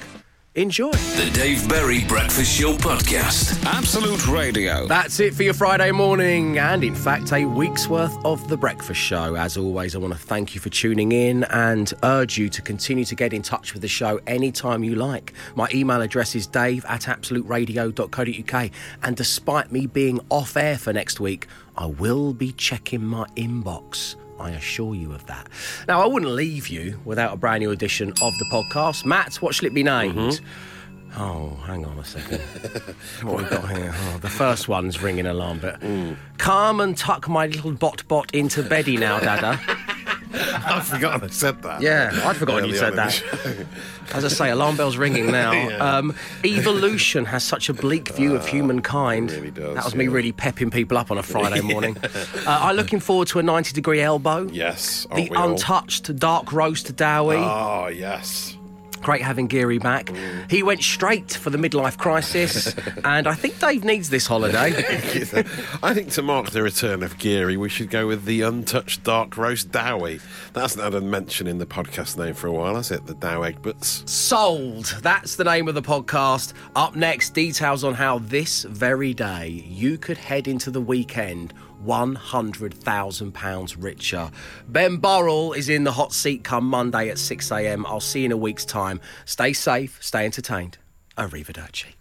[0.57, 0.91] Enjoy.
[0.91, 3.65] The Dave Berry Breakfast Show Podcast.
[3.65, 4.89] Absolute Radio.
[4.89, 9.01] That's it for your Friday morning, and in fact, a week's worth of The Breakfast
[9.01, 9.37] Show.
[9.37, 13.05] As always, I want to thank you for tuning in and urge you to continue
[13.05, 15.35] to get in touch with the show anytime you like.
[15.55, 18.71] My email address is dave at absoluteradio.co.uk,
[19.05, 24.17] and despite me being off air for next week, I will be checking my inbox.
[24.43, 25.49] I assure you of that.
[25.87, 29.05] Now, I wouldn't leave you without a brand new edition of the podcast.
[29.05, 30.17] Matt, what shall it be named?
[30.17, 31.21] Mm-hmm.
[31.23, 32.41] Oh, hang on a second.
[33.23, 33.95] what we got here?
[33.95, 36.17] Oh, the first one's ringing alarm, but mm.
[36.39, 39.61] come and tuck my little bot bot into beddy now, Dada.
[40.67, 41.81] I've forgotten I said that.
[41.83, 43.23] Yeah, I'd forgotten you said that.
[44.15, 45.53] As I say, alarm bells ringing now.
[45.53, 45.77] Yeah.
[45.99, 46.15] um,
[46.45, 49.31] evolution has such a bleak view of humankind.
[49.33, 51.73] Really does, that was me really pepping people up on a Friday Yeah.
[51.73, 51.97] morning.
[52.03, 52.09] Uh,
[52.47, 54.49] I'm looking forward to a 90 degree elbow.
[54.51, 55.07] Yes.
[55.15, 55.51] The we all?
[55.51, 57.37] untouched dark roast Dowie.
[57.37, 58.57] Oh, yes.
[59.03, 60.13] Great having Geary back.
[60.49, 62.75] He went straight for the midlife crisis,
[63.05, 64.59] and I think Dave needs this holiday.
[65.83, 69.37] I think to mark the return of Geary, we should go with the untouched dark
[69.37, 70.21] roast Dowie.
[70.53, 73.07] That's not a mention in the podcast name for a while, has it?
[73.07, 74.11] The Dow Egg Butts.
[74.11, 74.87] Sold.
[75.03, 76.53] That's the name of the podcast.
[76.77, 81.53] Up next, details on how this very day you could head into the weekend
[81.85, 84.31] £100,000 richer.
[84.69, 87.85] Ben Burrell is in the hot seat come Monday at 6am.
[87.87, 89.01] I'll see you in a week's time.
[89.25, 90.79] Stay safe, stay entertained.
[91.17, 91.95] Arrivederci.